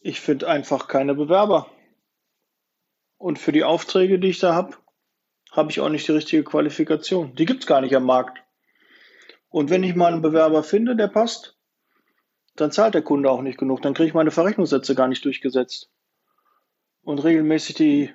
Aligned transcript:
Ich 0.00 0.20
finde 0.20 0.48
einfach 0.48 0.88
keine 0.88 1.14
Bewerber. 1.14 1.68
Und 3.16 3.38
für 3.38 3.52
die 3.52 3.64
Aufträge, 3.64 4.18
die 4.18 4.28
ich 4.28 4.38
da 4.38 4.54
habe, 4.54 4.76
habe 5.50 5.70
ich 5.70 5.80
auch 5.80 5.88
nicht 5.88 6.06
die 6.06 6.12
richtige 6.12 6.44
Qualifikation. 6.44 7.34
Die 7.34 7.46
gibt 7.46 7.60
es 7.60 7.66
gar 7.66 7.80
nicht 7.80 7.96
am 7.96 8.04
Markt. 8.04 8.38
Und 9.48 9.70
wenn 9.70 9.82
ich 9.82 9.96
mal 9.96 10.12
einen 10.12 10.22
Bewerber 10.22 10.62
finde, 10.62 10.94
der 10.94 11.08
passt, 11.08 11.56
dann 12.54 12.70
zahlt 12.70 12.94
der 12.94 13.02
Kunde 13.02 13.30
auch 13.30 13.42
nicht 13.42 13.58
genug. 13.58 13.82
Dann 13.82 13.94
kriege 13.94 14.08
ich 14.08 14.14
meine 14.14 14.30
Verrechnungssätze 14.30 14.94
gar 14.94 15.08
nicht 15.08 15.24
durchgesetzt. 15.24 15.90
Und 17.02 17.24
regelmäßig 17.24 17.74
die 17.76 18.14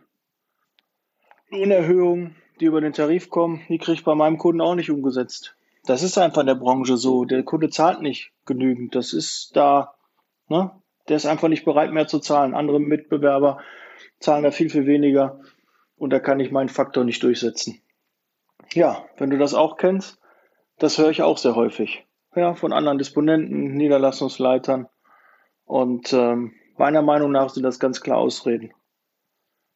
Lohnerhöhungen, 1.50 2.36
die 2.60 2.66
über 2.66 2.82
den 2.82 2.94
Tarif 2.94 3.30
kommen, 3.30 3.66
die 3.68 3.78
kriege 3.78 3.94
ich 3.94 4.04
bei 4.04 4.16
meinem 4.16 4.38
Kunden 4.38 4.62
auch 4.62 4.76
nicht 4.76 4.92
umgesetzt. 4.92 5.56
Das 5.86 6.04
ist 6.04 6.18
einfach 6.18 6.42
in 6.42 6.48
der 6.48 6.56
Branche 6.56 6.98
so. 6.98 7.26
Der 7.26 7.44
Kunde 7.44 7.70
zahlt 7.70 8.02
nicht 8.02 8.32
genügend. 8.46 8.96
Das 8.96 9.12
ist 9.14 9.56
da, 9.56 9.96
ne? 10.48 10.72
Der 11.08 11.18
ist 11.18 11.26
einfach 11.26 11.50
nicht 11.50 11.66
bereit 11.66 11.92
mehr 11.92 12.08
zu 12.08 12.20
zahlen. 12.20 12.56
Andere 12.56 12.80
Mitbewerber 12.80 13.60
zahlen 14.20 14.44
da 14.44 14.52
viel, 14.52 14.70
viel 14.70 14.86
weniger. 14.86 15.40
Und 15.98 16.12
da 16.12 16.20
kann 16.20 16.40
ich 16.40 16.52
meinen 16.52 16.70
Faktor 16.70 17.04
nicht 17.04 17.24
durchsetzen. 17.24 17.82
Ja, 18.74 19.06
wenn 19.18 19.30
du 19.30 19.38
das 19.38 19.54
auch 19.54 19.78
kennst, 19.78 20.20
das 20.80 20.98
höre 20.98 21.10
ich 21.10 21.22
auch 21.22 21.38
sehr 21.38 21.56
häufig. 21.56 22.06
Ja, 22.36 22.56
von 22.56 22.74
anderen 22.74 22.98
Disponenten, 22.98 23.76
Niederlassungsleitern. 23.76 24.88
Und 25.66 26.14
ähm, 26.14 26.54
meiner 26.78 27.02
Meinung 27.02 27.32
nach 27.32 27.50
sind 27.50 27.64
das 27.64 27.80
ganz 27.80 28.02
klar 28.02 28.18
Ausreden. 28.18 28.74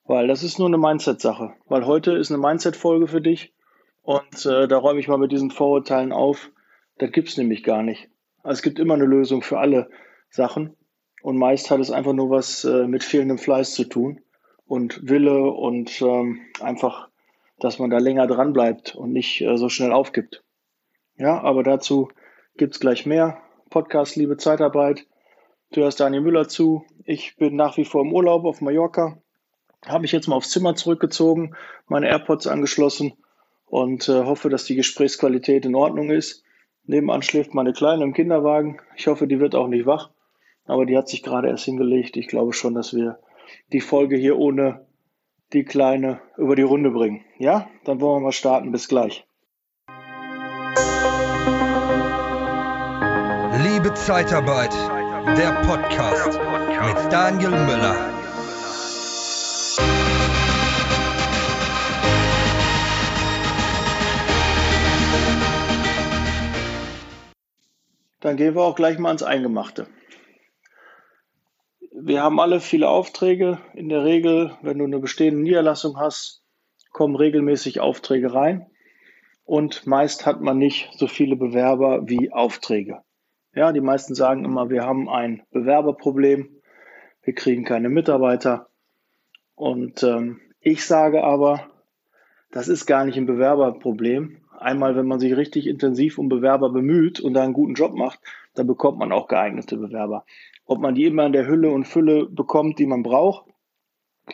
Weil 0.06 0.28
das 0.28 0.44
ist 0.44 0.58
nur 0.58 0.68
eine 0.68 0.78
Mindset-Sache. 0.78 1.54
Weil 1.66 1.86
heute 1.86 2.14
ist 2.14 2.32
eine 2.32 2.40
Mindset-Folge 2.40 3.08
für 3.08 3.22
dich. 3.22 3.54
Und 4.02 4.46
äh, 4.46 4.68
da 4.68 4.78
räume 4.78 5.00
ich 5.00 5.08
mal 5.08 5.18
mit 5.18 5.32
diesen 5.32 5.52
Vorurteilen 5.52 6.12
auf. 6.12 6.50
Das 6.98 7.12
gibt 7.12 7.28
es 7.30 7.38
nämlich 7.38 7.64
gar 7.64 7.84
nicht. 7.84 8.10
Also 8.42 8.60
es 8.60 8.62
gibt 8.62 8.80
immer 8.80 8.94
eine 8.94 9.06
Lösung 9.06 9.42
für 9.42 9.60
alle 9.60 9.90
Sachen. 10.30 10.76
Und 11.22 11.38
meist 11.38 11.72
hat 11.72 11.80
es 11.80 11.92
einfach 11.92 12.14
nur 12.14 12.30
was 12.30 12.64
äh, 12.64 12.88
mit 12.88 13.04
fehlendem 13.04 13.38
Fleiß 13.38 13.74
zu 13.74 13.86
tun 13.86 14.22
und 14.68 15.10
Wille 15.10 15.44
und 15.44 16.02
ähm, 16.02 16.42
einfach, 16.60 17.10
dass 17.60 17.80
man 17.80 17.90
da 17.90 17.98
länger 17.98 18.28
dran 18.28 18.54
bleibt 18.54 18.96
und 18.96 19.14
nicht 19.14 19.42
äh, 19.42 19.58
so 19.58 19.70
schnell 19.70 19.92
aufgibt. 19.92 20.44
Ja, 21.18 21.42
aber 21.42 21.64
dazu 21.64 22.10
gibt's 22.58 22.80
gleich 22.80 23.06
mehr. 23.06 23.42
Podcast 23.70 24.16
Liebe 24.16 24.38
Zeitarbeit. 24.38 25.08
Du 25.72 25.82
hörst 25.82 26.00
Daniel 26.00 26.22
Müller 26.22 26.48
zu. 26.48 26.86
Ich 27.06 27.36
bin 27.38 27.56
nach 27.56 27.78
wie 27.78 27.86
vor 27.86 28.02
im 28.02 28.14
Urlaub 28.14 28.46
auf 28.46 28.62
Mallorca. 28.62 29.18
Habe 29.86 30.02
mich 30.02 30.12
jetzt 30.12 30.28
mal 30.28 30.36
aufs 30.36 30.52
Zimmer 30.52 30.76
zurückgezogen, 30.76 31.56
meine 31.88 32.08
AirPods 32.08 32.48
angeschlossen 32.48 33.14
und 33.66 34.08
äh, 34.10 34.24
hoffe, 34.24 34.50
dass 34.50 34.66
die 34.66 34.76
Gesprächsqualität 34.76 35.66
in 35.66 35.76
Ordnung 35.76 36.10
ist. 36.10 36.44
Nebenan 36.86 37.22
schläft 37.22 37.54
meine 37.54 37.74
Kleine 37.74 38.04
im 38.04 38.14
Kinderwagen. 38.14 38.80
Ich 38.96 39.08
hoffe, 39.08 39.28
die 39.28 39.40
wird 39.40 39.56
auch 39.56 39.68
nicht 39.68 39.86
wach, 39.86 40.10
aber 40.68 40.86
die 40.86 40.98
hat 40.98 41.08
sich 41.08 41.24
gerade 41.24 41.48
erst 41.48 41.66
hingelegt. 41.66 42.18
Ich 42.18 42.28
glaube 42.28 42.54
schon, 42.54 42.76
dass 42.76 42.94
wir 42.94 43.20
die 43.72 43.82
Folge 43.82 44.18
hier 44.18 44.38
ohne 44.38 44.86
die 45.54 45.64
Kleine 45.64 46.20
über 46.38 46.56
die 46.56 46.62
Runde 46.62 46.92
bringen. 46.92 47.24
Ja, 47.40 47.70
dann 47.86 48.02
wollen 48.02 48.22
wir 48.22 48.26
mal 48.26 48.32
starten. 48.34 48.72
Bis 48.72 48.90
gleich. 48.90 49.26
Liebe 53.64 53.94
Zeitarbeit, 53.94 54.74
der 55.38 55.54
Podcast 55.66 56.40
mit 56.86 57.12
Daniel 57.12 57.52
Müller. 57.52 58.14
Dann 68.20 68.36
gehen 68.36 68.56
wir 68.56 68.64
auch 68.64 68.76
gleich 68.76 69.00
mal 69.00 69.10
ans 69.10 69.24
Eingemachte 69.24 69.88
wir 72.00 72.22
haben 72.22 72.40
alle 72.40 72.60
viele 72.60 72.90
Aufträge. 72.90 73.58
In 73.74 73.90
der 73.90 74.04
Regel, 74.04 74.56
wenn 74.62 74.78
du 74.78 74.86
eine 74.86 75.00
bestehende 75.00 75.42
Niederlassung 75.42 75.98
hast, 75.98 76.44
kommen 76.92 77.16
regelmäßig 77.16 77.80
Aufträge 77.80 78.34
rein. 78.34 78.68
Und 79.46 79.88
meist 79.88 80.26
hat 80.26 80.42
man 80.42 80.58
nicht 80.58 80.90
so 80.98 81.08
viele 81.08 81.36
Bewerber 81.36 82.08
wie 82.08 82.32
Aufträge. 82.32 83.02
Ja, 83.56 83.72
die 83.72 83.82
meisten 83.82 84.14
sagen 84.14 84.46
immer, 84.46 84.70
wir 84.70 84.84
haben 84.84 85.10
ein 85.10 85.42
Bewerberproblem. 85.52 86.50
Wir 87.24 87.34
kriegen 87.34 87.64
keine 87.64 87.90
Mitarbeiter. 87.90 88.68
Und 89.56 90.04
ähm, 90.04 90.40
ich 90.60 90.86
sage 90.86 91.24
aber, 91.24 91.68
das 92.52 92.68
ist 92.68 92.86
gar 92.86 93.06
nicht 93.06 93.18
ein 93.18 93.26
Bewerberproblem. 93.26 94.44
Einmal, 94.60 94.96
wenn 94.96 95.08
man 95.08 95.20
sich 95.20 95.36
richtig 95.36 95.66
intensiv 95.66 96.20
um 96.20 96.30
Bewerber 96.30 96.72
bemüht 96.72 97.20
und 97.20 97.34
da 97.34 97.44
einen 97.44 97.54
guten 97.54 97.74
Job 97.74 97.96
macht, 97.96 98.20
dann 98.58 98.68
bekommt 98.68 98.98
man 98.98 99.12
auch 99.12 99.28
geeignete 99.28 99.78
Bewerber. 99.78 100.26
Ob 100.66 100.80
man 100.80 100.96
die 100.96 101.06
immer 101.06 101.26
in 101.26 101.34
der 101.34 101.48
Hülle 101.48 101.72
und 101.72 101.88
Fülle 101.88 102.26
bekommt, 102.26 102.80
die 102.80 102.88
man 102.88 103.04
braucht, 103.04 103.46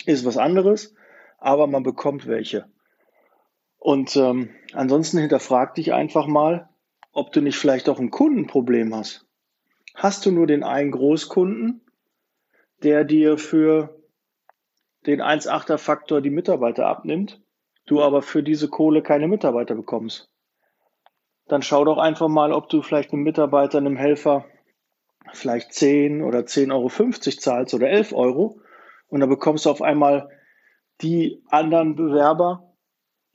ist 0.06 0.26
was 0.26 0.38
anderes, 0.38 0.96
aber 1.38 1.68
man 1.68 1.84
bekommt 1.84 2.28
welche. 2.28 2.66
Und 3.78 4.16
ähm, 4.16 4.50
ansonsten 4.74 5.18
hinterfrag 5.18 5.76
dich 5.76 5.94
einfach 5.94 6.26
mal, 6.26 6.70
ob 7.12 7.34
du 7.34 7.42
nicht 7.42 7.58
vielleicht 7.58 7.90
auch 7.90 8.00
ein 8.00 8.12
Kundenproblem 8.12 8.96
hast. 8.96 9.28
Hast 9.94 10.26
du 10.26 10.32
nur 10.32 10.48
den 10.48 10.64
einen 10.64 10.92
Großkunden, 10.92 11.82
der 12.82 13.04
dir 13.04 13.38
für 13.38 14.02
den 15.06 15.22
1,8er 15.22 15.78
Faktor 15.78 16.22
die 16.22 16.30
Mitarbeiter 16.30 16.88
abnimmt, 16.88 17.42
du 17.86 18.02
aber 18.02 18.22
für 18.22 18.42
diese 18.42 18.70
Kohle 18.70 19.04
keine 19.04 19.28
Mitarbeiter 19.28 19.76
bekommst? 19.76 20.33
Dann 21.48 21.62
schau 21.62 21.84
doch 21.86 21.98
einfach 21.98 22.28
mal, 22.28 22.52
ob 22.52 22.70
du 22.70 22.82
vielleicht 22.82 23.14
einem 23.14 23.24
Mitarbeiter, 23.24 23.78
einem 23.78 23.98
Helfer 23.98 24.46
vielleicht 25.32 25.74
10 25.74 26.22
oder 26.22 26.40
10,50 26.40 26.72
Euro 26.72 27.40
zahlst 27.40 27.74
oder 27.74 27.90
11 27.90 28.14
Euro 28.14 28.62
und 29.08 29.20
dann 29.20 29.30
bekommst 29.30 29.66
du 29.66 29.70
auf 29.70 29.82
einmal 29.82 30.30
die 31.02 31.44
anderen 31.50 31.96
Bewerber, 31.96 32.74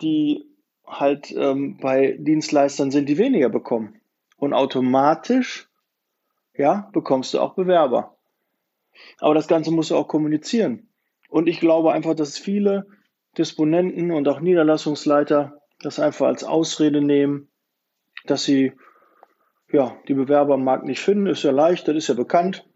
die 0.01 0.45
halt 0.87 1.31
ähm, 1.33 1.79
bei 1.81 2.17
Dienstleistern 2.19 2.91
sind, 2.91 3.09
die 3.09 3.19
weniger 3.19 3.49
bekommen. 3.49 4.01
Und 4.37 4.55
automatisch, 4.55 5.69
ja, 6.57 6.89
bekommst 6.93 7.35
du 7.35 7.41
auch 7.41 7.55
Bewerber. 7.55 8.17
Aber 9.19 9.35
das 9.35 9.49
Ganze 9.49 9.71
musst 9.71 9.91
du 9.91 9.97
auch 9.97 10.09
kommunizieren. 10.09 10.89
Und 11.29 11.47
ich 11.47 11.61
glaube 11.61 11.93
einfach, 11.93 12.15
dass 12.15 12.39
viele 12.39 12.87
Disponenten 13.37 14.11
und 14.11 14.27
auch 14.29 14.41
Niederlassungsleiter 14.41 15.61
das 15.81 16.01
einfach 16.01 16.27
als 16.27 16.43
Ausrede 16.43 17.01
nehmen, 17.03 17.48
dass 18.27 18.45
sie 18.45 18.73
ja, 19.71 19.97
die 20.09 20.15
Bewerber 20.15 20.55
am 20.55 20.65
Markt 20.65 20.85
nicht 20.85 21.01
finden, 21.01 21.27
ist 21.27 21.43
ja 21.43 21.51
leicht, 21.51 21.87
das 21.89 21.97
ist 21.97 22.09
ja 22.09 22.15
bekannt. 22.15 22.67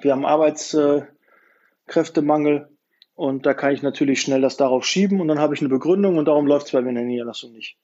Wir 0.00 0.12
haben 0.12 0.24
Arbeitskräftemangel 0.24 2.68
und 3.14 3.44
da 3.44 3.54
kann 3.54 3.72
ich 3.72 3.82
natürlich 3.82 4.20
schnell 4.20 4.40
das 4.40 4.56
darauf 4.56 4.84
schieben 4.84 5.20
und 5.20 5.26
dann 5.28 5.40
habe 5.40 5.54
ich 5.54 5.60
eine 5.60 5.68
Begründung 5.68 6.18
und 6.18 6.26
darum 6.26 6.46
läuft 6.46 6.66
es 6.66 6.72
bei 6.72 6.80
mir 6.80 6.90
in 6.90 6.94
der 6.94 7.04
Niederlassung 7.04 7.52
nicht. 7.52 7.76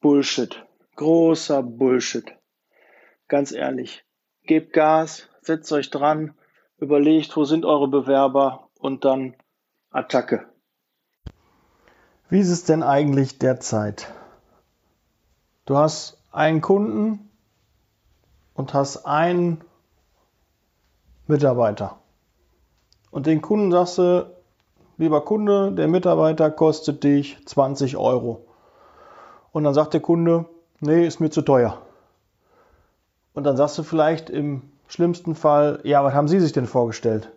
Bullshit. 0.00 0.64
Großer 0.96 1.62
Bullshit. 1.62 2.36
Ganz 3.26 3.52
ehrlich. 3.52 4.04
Gebt 4.44 4.72
Gas, 4.72 5.28
setzt 5.40 5.72
euch 5.72 5.90
dran, 5.90 6.34
überlegt, 6.78 7.36
wo 7.36 7.44
sind 7.44 7.64
eure 7.64 7.88
Bewerber 7.88 8.68
und 8.78 9.04
dann 9.04 9.34
Attacke. 9.90 10.46
Wie 12.28 12.40
ist 12.40 12.50
es 12.50 12.64
denn 12.64 12.82
eigentlich 12.82 13.38
derzeit? 13.38 14.12
Du 15.66 15.78
hast 15.78 16.18
einen 16.30 16.60
Kunden 16.60 17.30
und 18.52 18.74
hast 18.74 19.06
einen 19.06 19.62
Mitarbeiter. 21.26 21.96
Und 23.10 23.24
den 23.24 23.40
Kunden 23.40 23.70
sagst 23.70 23.96
du, 23.96 24.30
lieber 24.98 25.24
Kunde, 25.24 25.72
der 25.72 25.88
Mitarbeiter 25.88 26.50
kostet 26.50 27.02
dich 27.02 27.38
20 27.46 27.96
Euro. 27.96 28.44
Und 29.52 29.64
dann 29.64 29.72
sagt 29.72 29.94
der 29.94 30.02
Kunde, 30.02 30.44
nee, 30.80 31.06
ist 31.06 31.20
mir 31.20 31.30
zu 31.30 31.40
teuer. 31.40 31.80
Und 33.32 33.44
dann 33.44 33.56
sagst 33.56 33.78
du 33.78 33.84
vielleicht 33.84 34.28
im 34.28 34.70
schlimmsten 34.86 35.34
Fall, 35.34 35.80
ja, 35.84 36.04
was 36.04 36.12
haben 36.12 36.28
Sie 36.28 36.40
sich 36.40 36.52
denn 36.52 36.66
vorgestellt? 36.66 37.32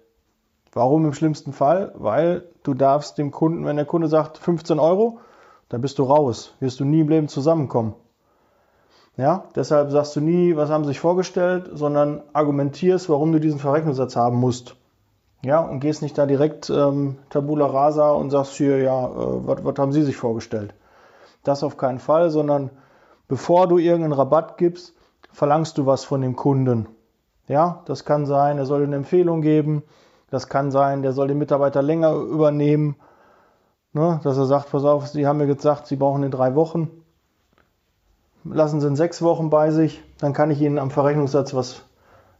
Warum 0.73 1.05
im 1.05 1.13
schlimmsten 1.13 1.53
Fall? 1.53 1.93
Weil 1.95 2.43
du 2.63 2.73
darfst 2.73 3.17
dem 3.17 3.31
Kunden, 3.31 3.63
wenn 3.63 3.77
der 3.77 3.85
Kunde 3.85 4.09
sagt 4.09 4.37
15 4.37 4.79
Euro, 4.79 5.21
dann 5.69 5.79
bist 5.79 5.97
du 5.97 6.03
raus, 6.03 6.55
wirst 6.59 6.81
du 6.81 6.83
nie 6.83 6.99
im 6.99 7.07
Leben 7.07 7.29
zusammenkommen. 7.29 7.95
Ja, 9.17 9.45
deshalb 9.55 9.89
sagst 9.89 10.15
du 10.15 10.21
nie, 10.21 10.55
was 10.55 10.69
haben 10.69 10.83
sie 10.83 10.89
sich 10.89 10.99
vorgestellt, 10.99 11.71
sondern 11.73 12.21
argumentierst, 12.33 13.09
warum 13.09 13.31
du 13.31 13.39
diesen 13.39 13.59
Verrechnungssatz 13.59 14.15
haben 14.15 14.37
musst. 14.37 14.75
Ja, 15.43 15.59
und 15.59 15.79
gehst 15.79 16.03
nicht 16.03 16.17
da 16.17 16.27
direkt 16.27 16.69
ähm, 16.69 17.17
Tabula 17.31 17.65
rasa 17.65 18.11
und 18.11 18.29
sagst 18.29 18.53
hier, 18.53 18.77
ja, 18.77 19.07
äh, 19.07 19.11
was 19.11 19.77
haben 19.79 19.91
sie 19.91 20.03
sich 20.03 20.15
vorgestellt. 20.15 20.75
Das 21.43 21.63
auf 21.63 21.77
keinen 21.77 21.97
Fall, 21.97 22.29
sondern 22.29 22.69
bevor 23.27 23.67
du 23.67 23.79
irgendeinen 23.79 24.13
Rabatt 24.13 24.57
gibst, 24.57 24.93
verlangst 25.31 25.79
du 25.79 25.87
was 25.87 26.03
von 26.03 26.21
dem 26.21 26.35
Kunden. 26.35 26.87
Ja, 27.47 27.81
das 27.85 28.05
kann 28.05 28.27
sein, 28.27 28.59
er 28.59 28.65
soll 28.65 28.83
eine 28.83 28.95
Empfehlung 28.95 29.41
geben. 29.41 29.83
Das 30.29 30.47
kann 30.47 30.69
sein, 30.69 31.01
der 31.01 31.13
soll 31.13 31.27
den 31.27 31.37
Mitarbeiter 31.37 31.81
länger 31.81 32.13
übernehmen. 32.13 32.97
Ne, 33.93 34.19
dass 34.23 34.37
er 34.37 34.45
sagt, 34.45 34.69
pass 34.69 34.83
auf, 34.83 35.07
Sie 35.07 35.25
haben 35.25 35.37
mir 35.37 35.47
gesagt, 35.47 35.87
Sie 35.87 35.95
brauchen 35.95 36.23
in 36.23 36.31
drei 36.31 36.53
Wochen 36.53 36.89
lassen 38.51 38.81
Sie 38.81 38.87
in 38.87 38.95
sechs 38.95 39.21
Wochen 39.21 39.49
bei 39.49 39.71
sich, 39.71 40.03
dann 40.19 40.33
kann 40.33 40.51
ich 40.51 40.61
Ihnen 40.61 40.79
am 40.79 40.91
Verrechnungssatz 40.91 41.53
was 41.53 41.83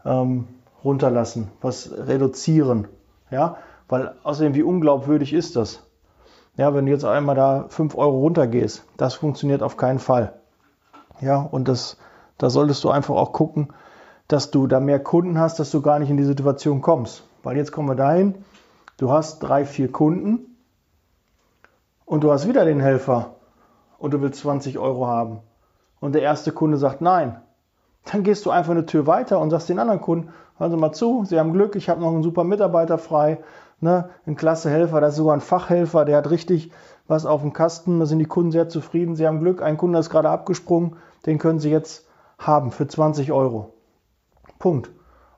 ähm, 0.06 0.48
runterlassen, 0.83 1.51
was 1.62 1.92
reduzieren. 1.92 2.88
Ja, 3.30 3.57
weil 3.88 4.15
außerdem, 4.24 4.56
wie 4.56 4.63
unglaubwürdig 4.63 5.33
ist 5.33 5.56
das? 5.56 5.83
Ja, 6.56 6.74
wenn 6.74 6.86
du 6.86 6.92
jetzt 6.92 7.06
einmal 7.06 7.36
da 7.36 7.65
5 7.69 7.95
Euro 7.95 8.19
runtergehst, 8.19 8.83
das 8.98 9.13
funktioniert 9.13 9.62
auf 9.62 9.77
keinen 9.77 10.00
Fall. 10.00 10.33
Ja, 11.21 11.38
und 11.39 11.68
das, 11.68 11.98
da 12.38 12.50
solltest 12.50 12.83
du 12.83 12.89
einfach 12.89 13.15
auch 13.15 13.31
gucken, 13.31 13.74
dass 14.27 14.51
du 14.51 14.68
da 14.68 14.80
mehr 14.80 15.00
Kunden 15.00 15.39
hast, 15.39 15.59
dass 15.59 15.71
du 15.71 15.81
gar 15.81 16.00
nicht 16.00 16.09
in 16.09 16.18
die 16.18 16.24
Situation 16.24 16.81
kommst. 16.81 17.24
Weil 17.44 17.57
jetzt 17.57 17.71
kommen 17.71 17.88
wir 17.88 17.95
dahin, 17.95 18.44
du 18.98 19.12
hast 19.12 19.39
drei, 19.39 19.65
vier 19.65 19.92
Kunden 19.92 20.57
und 22.06 22.24
du 22.24 22.31
hast 22.31 22.48
wieder 22.48 22.65
den 22.65 22.80
Helfer 22.80 23.36
und 24.00 24.13
du 24.13 24.21
willst 24.21 24.42
20 24.42 24.80
Euro 24.80 25.07
haben. 25.07 25.39
Und 25.99 26.13
der 26.13 26.21
erste 26.21 26.51
Kunde 26.51 26.77
sagt 26.77 27.01
nein. 27.01 27.41
Dann 28.11 28.23
gehst 28.23 28.45
du 28.45 28.51
einfach 28.51 28.71
eine 28.71 28.85
Tür 28.85 29.07
weiter 29.07 29.39
und 29.39 29.49
sagst 29.49 29.69
den 29.69 29.79
anderen 29.79 30.01
Kunden, 30.01 30.29
hören 30.57 30.71
Sie 30.71 30.77
mal 30.77 30.94
zu, 30.94 31.25
Sie 31.25 31.39
haben 31.39 31.53
Glück, 31.53 31.75
ich 31.75 31.89
habe 31.89 32.01
noch 32.01 32.13
einen 32.13 32.23
super 32.23 32.44
Mitarbeiter 32.44 32.97
frei, 32.97 33.39
ne, 33.81 34.09
ein 34.25 34.35
klasse 34.35 34.69
Helfer, 34.69 35.01
das 35.01 35.11
ist 35.11 35.17
sogar 35.17 35.35
ein 35.35 35.41
Fachhelfer, 35.41 36.05
der 36.05 36.17
hat 36.17 36.29
richtig 36.29 36.71
was 37.07 37.25
auf 37.25 37.41
dem 37.41 37.53
Kasten, 37.53 37.99
da 37.99 38.05
sind 38.05 38.19
die 38.19 38.25
Kunden 38.25 38.51
sehr 38.51 38.69
zufrieden, 38.69 39.15
Sie 39.15 39.27
haben 39.27 39.39
Glück, 39.39 39.61
ein 39.61 39.77
Kunde 39.77 39.99
ist 39.99 40.09
gerade 40.09 40.29
abgesprungen, 40.29 40.95
den 41.25 41.38
können 41.38 41.59
Sie 41.59 41.69
jetzt 41.69 42.07
haben 42.38 42.71
für 42.71 42.88
20 42.88 43.31
Euro. 43.31 43.73
Punkt. 44.59 44.91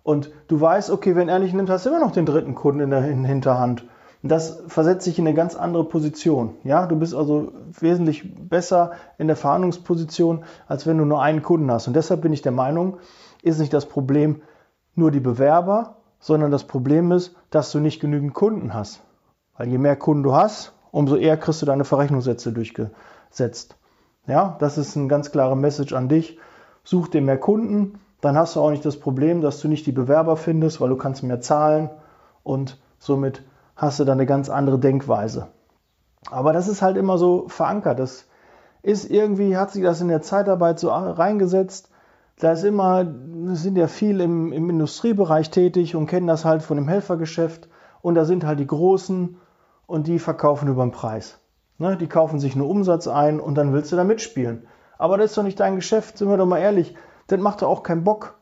Und 0.03 0.31
du 0.47 0.59
weißt, 0.59 0.89
okay, 0.89 1.15
wenn 1.15 1.29
er 1.29 1.39
nicht 1.39 1.53
nimmt, 1.53 1.69
hast 1.69 1.85
du 1.85 1.89
immer 1.89 2.00
noch 2.00 2.11
den 2.11 2.25
dritten 2.25 2.56
Kunden 2.56 2.81
in 2.81 2.89
der 2.89 3.01
Hinterhand. 3.01 3.85
Das 4.21 4.62
versetzt 4.68 5.07
dich 5.07 5.18
in 5.18 5.25
eine 5.25 5.36
ganz 5.36 5.56
andere 5.56 5.86
Position. 5.86 6.56
Ja, 6.66 6.88
du 6.88 6.98
bist 6.98 7.16
also 7.16 7.54
wesentlich 7.80 8.36
besser 8.50 8.92
in 9.18 9.27
der 9.27 9.38
Verhandlungsposition, 9.38 10.44
als 10.68 10.86
wenn 10.86 10.98
du 10.98 11.06
nur 11.06 11.21
einen 11.21 11.42
Kunden 11.42 11.71
hast. 11.71 11.88
Und 11.88 11.95
deshalb 11.95 12.21
bin 12.21 12.33
ich 12.33 12.42
der 12.42 12.51
Meinung, 12.51 12.98
ist 13.42 13.60
nicht 13.60 13.74
das 13.74 13.86
Problem 13.86 14.42
nur 14.95 15.12
die 15.12 15.21
Bewerber, 15.21 15.95
sondern 16.19 16.51
das 16.51 16.66
Problem 16.66 17.13
ist, 17.13 17.33
dass 17.50 17.71
du 17.71 17.80
nicht 17.80 18.01
genügend 18.01 18.33
Kunden 18.33 18.74
hast. 18.74 19.01
Weil 19.57 19.69
je 19.69 19.77
mehr 19.77 19.95
Kunden 19.95 20.24
du 20.24 20.33
hast, 20.33 20.74
umso 20.92 21.16
eher 21.16 21.38
kriegst 21.38 21.62
du 21.62 21.66
deine 21.66 21.86
Verrechnungssätze 21.86 22.51
durchgesetzt. 22.51 23.77
Ja, 24.27 24.57
das 24.60 24.77
ist 24.77 24.98
eine 24.98 25.07
ganz 25.07 25.31
klare 25.31 25.56
Message 25.56 25.94
an 25.94 26.10
dich. 26.10 26.38
Such 26.83 27.07
dir 27.07 27.21
mehr 27.21 27.38
Kunden, 27.38 28.00
dann 28.19 28.38
hast 28.38 28.57
du 28.57 28.60
auch 28.60 28.71
nicht 28.71 28.86
das 28.86 29.00
Problem, 29.00 29.42
dass 29.42 29.62
du 29.62 29.69
nicht 29.69 29.86
die 29.86 29.94
Bewerber 29.94 30.36
findest, 30.36 30.81
weil 30.81 30.89
du 30.89 30.98
kannst 30.98 31.24
mehr 31.24 31.39
zahlen 31.39 31.89
und 32.44 32.77
somit 32.98 33.44
hast 33.80 34.00
du 34.00 34.04
dann 34.04 34.18
eine 34.18 34.26
ganz 34.26 34.50
andere 34.50 34.78
Denkweise. 34.78 35.48
Aber 36.30 36.54
das 36.54 36.68
ist 36.68 36.81
halt 36.81 36.98
immer 36.98 37.18
so 37.18 37.48
verankert. 37.48 37.98
Das 37.98 38.26
ist 38.81 39.10
irgendwie, 39.10 39.58
hat 39.58 39.72
sich 39.72 39.84
das 39.84 40.02
in 40.02 40.10
der 40.10 40.22
Zeitarbeit 40.22 40.80
so 40.80 40.90
reingesetzt. 40.90 41.90
Da 42.40 42.52
ist 42.52 42.64
immer, 42.64 43.06
sind 43.54 43.78
ja 43.78 43.88
viel 43.88 44.22
im, 44.22 44.52
im 44.52 44.70
Industriebereich 44.70 45.50
tätig 45.50 45.96
und 45.96 46.08
kennen 46.08 46.28
das 46.28 46.46
halt 46.46 46.62
von 46.62 46.78
dem 46.78 46.88
Helfergeschäft. 46.88 47.70
Und 48.02 48.16
da 48.16 48.26
sind 48.26 48.46
halt 48.46 48.60
die 48.60 48.68
Großen 48.68 49.38
und 49.88 50.08
die 50.08 50.20
verkaufen 50.20 50.68
über 50.68 50.86
den 50.86 50.92
Preis. 50.92 51.40
Ne? 51.78 51.98
Die 51.98 52.08
kaufen 52.08 52.40
sich 52.40 52.56
nur 52.56 52.70
Umsatz 52.70 53.08
ein 53.08 53.40
und 53.40 53.56
dann 53.56 53.74
willst 53.74 53.92
du 53.92 53.96
da 53.96 54.04
mitspielen. 54.04 54.68
Aber 54.98 55.18
das 55.18 55.31
ist 55.31 55.38
doch 55.38 55.44
nicht 55.44 55.60
dein 55.60 55.76
Geschäft, 55.76 56.18
sind 56.18 56.30
wir 56.30 56.38
doch 56.38 56.46
mal 56.46 56.60
ehrlich. 56.60 56.96
Das 57.28 57.40
macht 57.40 57.62
doch 57.62 57.70
auch 57.70 57.84
keinen 57.84 58.04
Bock. 58.04 58.36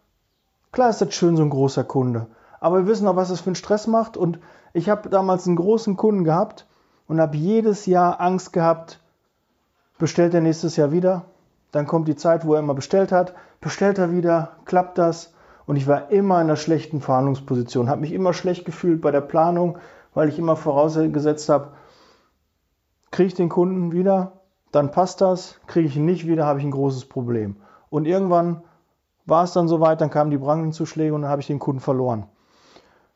Klar 0.72 0.90
ist 0.90 1.02
das 1.02 1.14
schön, 1.14 1.38
so 1.38 1.44
ein 1.44 1.52
großer 1.52 1.84
Kunde. 1.84 2.28
Aber 2.60 2.80
wir 2.80 2.88
wissen 2.88 3.08
auch, 3.08 3.16
was 3.16 3.30
das 3.30 3.42
für 3.42 3.48
einen 3.48 3.56
Stress 3.56 3.86
macht. 3.86 4.18
Und 4.18 4.40
ich 4.74 4.90
habe 4.90 5.10
damals 5.10 5.48
einen 5.48 5.56
großen 5.56 5.98
Kunden 5.98 6.24
gehabt 6.24 6.68
und 7.08 7.22
habe 7.22 7.38
jedes 7.38 7.86
Jahr 7.86 8.20
Angst 8.20 8.54
gehabt, 8.54 9.00
bestellt 9.98 10.34
er 10.34 10.42
nächstes 10.42 10.76
Jahr 10.76 10.92
wieder. 10.92 11.26
Dann 11.72 11.88
kommt 11.88 12.08
die 12.08 12.16
Zeit, 12.16 12.46
wo 12.46 12.54
er 12.54 12.60
immer 12.60 12.74
bestellt 12.74 13.12
hat. 13.12 13.34
Bestellt 13.60 13.98
er 13.98 14.12
wieder, 14.12 14.58
klappt 14.66 14.98
das. 14.98 15.34
Und 15.66 15.76
ich 15.76 15.88
war 15.88 16.12
immer 16.12 16.36
in 16.36 16.48
einer 16.48 16.56
schlechten 16.56 17.02
Verhandlungsposition, 17.02 17.90
habe 17.90 18.02
mich 18.02 18.14
immer 18.14 18.34
schlecht 18.34 18.66
gefühlt 18.66 19.02
bei 19.02 19.12
der 19.12 19.22
Planung, 19.22 19.78
weil 20.14 20.30
ich 20.30 20.40
immer 20.40 20.56
vorausgesetzt 20.56 21.50
habe, 21.50 21.74
kriege 23.12 23.28
ich 23.28 23.34
den 23.34 23.50
Kunden 23.50 23.92
wieder, 23.92 24.32
dann 24.72 24.92
passt 24.92 25.20
das, 25.20 25.60
kriege 25.68 25.88
ich 25.88 25.98
ihn 25.98 26.06
nicht 26.06 26.26
wieder, 26.26 26.46
habe 26.46 26.60
ich 26.60 26.66
ein 26.66 26.72
großes 26.72 27.06
Problem. 27.06 27.58
Und 27.90 28.06
irgendwann 28.06 28.64
war 29.26 29.44
es 29.44 29.52
dann 29.52 29.68
soweit, 29.68 30.00
dann 30.00 30.10
kamen 30.10 30.32
die 30.32 30.38
Brandenzuschläge 30.38 31.14
und 31.14 31.24
dann 31.24 31.32
habe 31.32 31.42
ich 31.42 31.48
den 31.48 31.60
Kunden 31.60 31.82
verloren. 31.82 32.28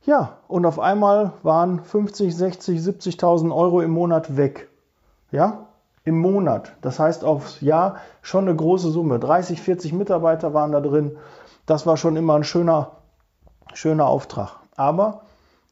Ja, 0.04 0.38
und 0.48 0.66
auf 0.66 0.80
einmal 0.80 1.34
waren 1.44 1.84
50, 1.84 2.36
60, 2.36 2.80
70.000 2.80 3.56
Euro 3.56 3.82
im 3.82 3.92
Monat 3.92 4.36
weg. 4.36 4.70
Ja, 5.32 5.68
im 6.04 6.20
Monat. 6.20 6.74
Das 6.82 7.00
heißt 7.00 7.24
aufs 7.24 7.62
Jahr 7.62 7.98
schon 8.24 8.48
eine 8.48 8.56
große 8.56 8.90
Summe. 8.90 9.20
30, 9.20 9.62
40 9.62 9.94
Mitarbeiter 9.94 10.54
waren 10.54 10.72
da 10.72 10.82
drin. 10.82 11.18
Das 11.68 11.86
war 11.86 11.98
schon 11.98 12.16
immer 12.16 12.36
ein 12.36 12.44
schöner, 12.44 12.94
schöner 13.74 14.08
Auftrag. 14.08 14.60
Aber 14.76 15.22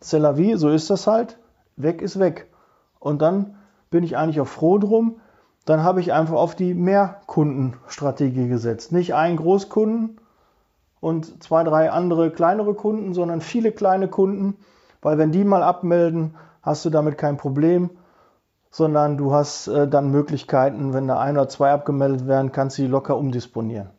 c'est 0.02 0.58
so 0.58 0.70
ist 0.70 0.90
das 0.92 1.08
halt. 1.08 1.40
Weg 1.76 2.02
ist 2.02 2.20
weg. 2.20 2.52
Und 3.00 3.22
dann 3.22 3.56
bin 3.90 4.04
ich 4.04 4.16
eigentlich 4.18 4.40
auch 4.42 4.48
froh 4.48 4.78
drum. 4.78 5.20
Dann 5.66 5.84
habe 5.84 6.02
ich 6.02 6.14
einfach 6.14 6.36
auf 6.36 6.56
die 6.56 6.76
Mehrkundenstrategie 6.76 8.48
gesetzt. 8.48 8.92
Nicht 8.92 9.16
einen 9.16 9.38
Großkunden, 9.38 10.20
und 11.00 11.44
zwei, 11.44 11.64
drei 11.64 11.92
andere 11.92 12.32
kleinere 12.32 12.74
Kunden, 12.74 13.14
sondern 13.14 13.42
viele 13.42 13.72
kleine 13.72 14.08
Kunden, 14.08 14.58
weil 15.02 15.18
wenn 15.18 15.32
die 15.32 15.44
mal 15.44 15.64
abmelden, 15.64 16.36
hast 16.62 16.86
du 16.86 16.90
damit 16.90 17.18
kein 17.18 17.38
Problem, 17.38 17.90
sondern 18.72 19.18
du 19.18 19.34
hast 19.34 19.68
äh, 19.68 19.88
dann 19.88 20.12
Möglichkeiten, 20.12 20.94
wenn 20.94 21.08
da 21.08 21.20
ein 21.20 21.38
oder 21.38 21.50
zwei 21.50 21.72
abgemeldet 21.72 22.28
werden, 22.28 22.52
kannst 22.52 22.78
du 22.78 22.84
die 22.84 22.88
locker 22.88 23.18
umdisponieren. 23.18 23.90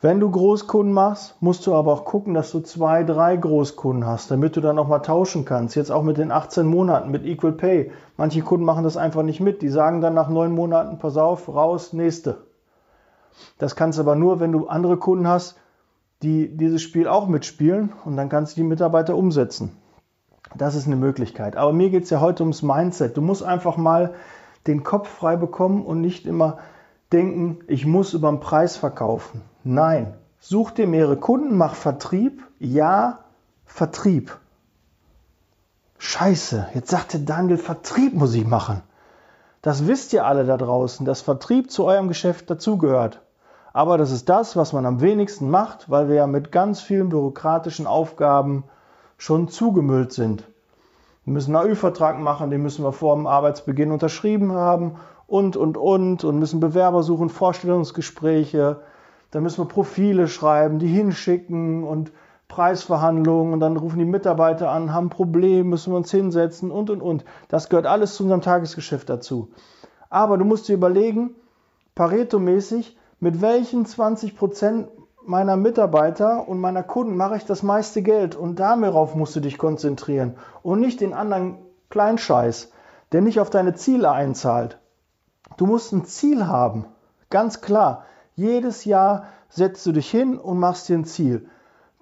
Wenn 0.00 0.18
du 0.18 0.32
Großkunden 0.32 0.92
machst, 0.92 1.40
musst 1.40 1.64
du 1.64 1.74
aber 1.74 1.92
auch 1.92 2.04
gucken, 2.04 2.34
dass 2.34 2.50
du 2.50 2.58
zwei, 2.58 3.04
drei 3.04 3.36
Großkunden 3.36 4.04
hast, 4.04 4.32
damit 4.32 4.56
du 4.56 4.60
dann 4.60 4.76
auch 4.80 4.88
mal 4.88 4.98
tauschen 4.98 5.44
kannst. 5.44 5.76
Jetzt 5.76 5.92
auch 5.92 6.02
mit 6.02 6.18
den 6.18 6.32
18 6.32 6.66
Monaten, 6.66 7.12
mit 7.12 7.24
Equal 7.24 7.52
Pay. 7.52 7.92
Manche 8.16 8.42
Kunden 8.42 8.66
machen 8.66 8.82
das 8.82 8.96
einfach 8.96 9.22
nicht 9.22 9.38
mit. 9.38 9.62
Die 9.62 9.68
sagen 9.68 10.00
dann 10.00 10.14
nach 10.14 10.28
neun 10.28 10.50
Monaten, 10.50 10.98
pass 10.98 11.16
auf, 11.16 11.48
raus, 11.48 11.92
nächste. 11.92 12.38
Das 13.58 13.76
kannst 13.76 13.98
du 13.98 14.02
aber 14.02 14.16
nur, 14.16 14.40
wenn 14.40 14.52
du 14.52 14.66
andere 14.68 14.96
Kunden 14.96 15.26
hast, 15.26 15.56
die 16.22 16.56
dieses 16.56 16.82
Spiel 16.82 17.08
auch 17.08 17.26
mitspielen 17.26 17.92
und 18.04 18.16
dann 18.16 18.28
kannst 18.28 18.56
du 18.56 18.60
die 18.60 18.66
Mitarbeiter 18.66 19.16
umsetzen. 19.16 19.76
Das 20.56 20.74
ist 20.74 20.86
eine 20.86 20.96
Möglichkeit. 20.96 21.56
Aber 21.56 21.72
mir 21.72 21.90
geht 21.90 22.04
es 22.04 22.10
ja 22.10 22.20
heute 22.20 22.42
ums 22.42 22.62
Mindset. 22.62 23.16
Du 23.16 23.22
musst 23.22 23.42
einfach 23.42 23.76
mal 23.76 24.14
den 24.66 24.84
Kopf 24.84 25.08
frei 25.08 25.36
bekommen 25.36 25.84
und 25.84 26.00
nicht 26.00 26.26
immer 26.26 26.58
denken, 27.12 27.60
ich 27.66 27.86
muss 27.86 28.14
über 28.14 28.30
den 28.30 28.40
Preis 28.40 28.76
verkaufen. 28.76 29.42
Nein, 29.64 30.14
such 30.38 30.72
dir 30.72 30.86
mehrere 30.86 31.16
Kunden, 31.16 31.56
mach 31.56 31.74
Vertrieb. 31.74 32.42
Ja, 32.58 33.20
Vertrieb. 33.64 34.38
Scheiße, 35.98 36.68
jetzt 36.74 36.90
sagte 36.90 37.20
Daniel, 37.20 37.58
Vertrieb 37.58 38.14
muss 38.14 38.34
ich 38.34 38.46
machen. 38.46 38.82
Das 39.62 39.86
wisst 39.86 40.12
ihr 40.12 40.26
alle 40.26 40.44
da 40.44 40.56
draußen, 40.56 41.06
dass 41.06 41.20
Vertrieb 41.20 41.70
zu 41.70 41.84
eurem 41.84 42.08
Geschäft 42.08 42.50
dazugehört. 42.50 43.22
Aber 43.72 43.96
das 43.96 44.10
ist 44.10 44.28
das, 44.28 44.56
was 44.56 44.72
man 44.72 44.84
am 44.84 45.00
wenigsten 45.00 45.48
macht, 45.48 45.88
weil 45.88 46.08
wir 46.08 46.16
ja 46.16 46.26
mit 46.26 46.52
ganz 46.52 46.80
vielen 46.80 47.08
bürokratischen 47.08 47.86
Aufgaben 47.86 48.64
schon 49.16 49.48
zugemüllt 49.48 50.12
sind. 50.12 50.48
Wir 51.24 51.32
müssen 51.32 51.54
einen 51.54 51.70
AÜ-Vertrag 51.70 52.18
machen, 52.18 52.50
den 52.50 52.62
müssen 52.62 52.84
wir 52.84 52.92
vor 52.92 53.14
dem 53.14 53.28
Arbeitsbeginn 53.28 53.92
unterschrieben 53.92 54.52
haben 54.52 54.96
und, 55.28 55.56
und, 55.56 55.76
und, 55.76 56.24
und 56.24 56.38
müssen 56.40 56.58
Bewerber 56.58 57.04
suchen, 57.04 57.28
Vorstellungsgespräche, 57.28 58.80
dann 59.30 59.44
müssen 59.44 59.64
wir 59.64 59.68
Profile 59.68 60.26
schreiben, 60.26 60.80
die 60.80 60.88
hinschicken 60.88 61.84
und 61.84 62.12
Preisverhandlungen 62.52 63.54
und 63.54 63.60
dann 63.60 63.78
rufen 63.78 63.98
die 63.98 64.04
Mitarbeiter 64.04 64.70
an, 64.70 64.92
haben 64.92 65.06
ein 65.06 65.10
Problem, 65.10 65.70
müssen 65.70 65.90
wir 65.90 65.96
uns 65.96 66.10
hinsetzen 66.10 66.70
und 66.70 66.90
und 66.90 67.00
und. 67.00 67.24
Das 67.48 67.70
gehört 67.70 67.86
alles 67.86 68.14
zu 68.14 68.24
unserem 68.24 68.42
Tagesgeschäft 68.42 69.08
dazu. 69.08 69.48
Aber 70.10 70.36
du 70.36 70.44
musst 70.44 70.68
dir 70.68 70.74
überlegen, 70.74 71.34
Pareto-mäßig, 71.94 72.98
mit 73.20 73.40
welchen 73.40 73.86
20 73.86 74.36
Prozent 74.36 74.88
meiner 75.24 75.56
Mitarbeiter 75.56 76.46
und 76.46 76.58
meiner 76.58 76.82
Kunden 76.82 77.16
mache 77.16 77.36
ich 77.36 77.46
das 77.46 77.62
meiste 77.62 78.02
Geld 78.02 78.34
und 78.34 78.60
darauf 78.60 79.14
musst 79.14 79.34
du 79.34 79.40
dich 79.40 79.56
konzentrieren 79.56 80.34
und 80.62 80.78
nicht 80.78 81.00
den 81.00 81.14
anderen 81.14 81.56
Kleinscheiß, 81.88 82.70
der 83.12 83.22
nicht 83.22 83.40
auf 83.40 83.48
deine 83.48 83.72
Ziele 83.76 84.10
einzahlt. 84.10 84.78
Du 85.56 85.64
musst 85.64 85.92
ein 85.92 86.04
Ziel 86.04 86.46
haben, 86.48 86.84
ganz 87.30 87.62
klar. 87.62 88.04
Jedes 88.36 88.84
Jahr 88.84 89.24
setzt 89.48 89.86
du 89.86 89.92
dich 89.92 90.10
hin 90.10 90.36
und 90.36 90.58
machst 90.58 90.90
dir 90.90 90.98
ein 90.98 91.06
Ziel. 91.06 91.48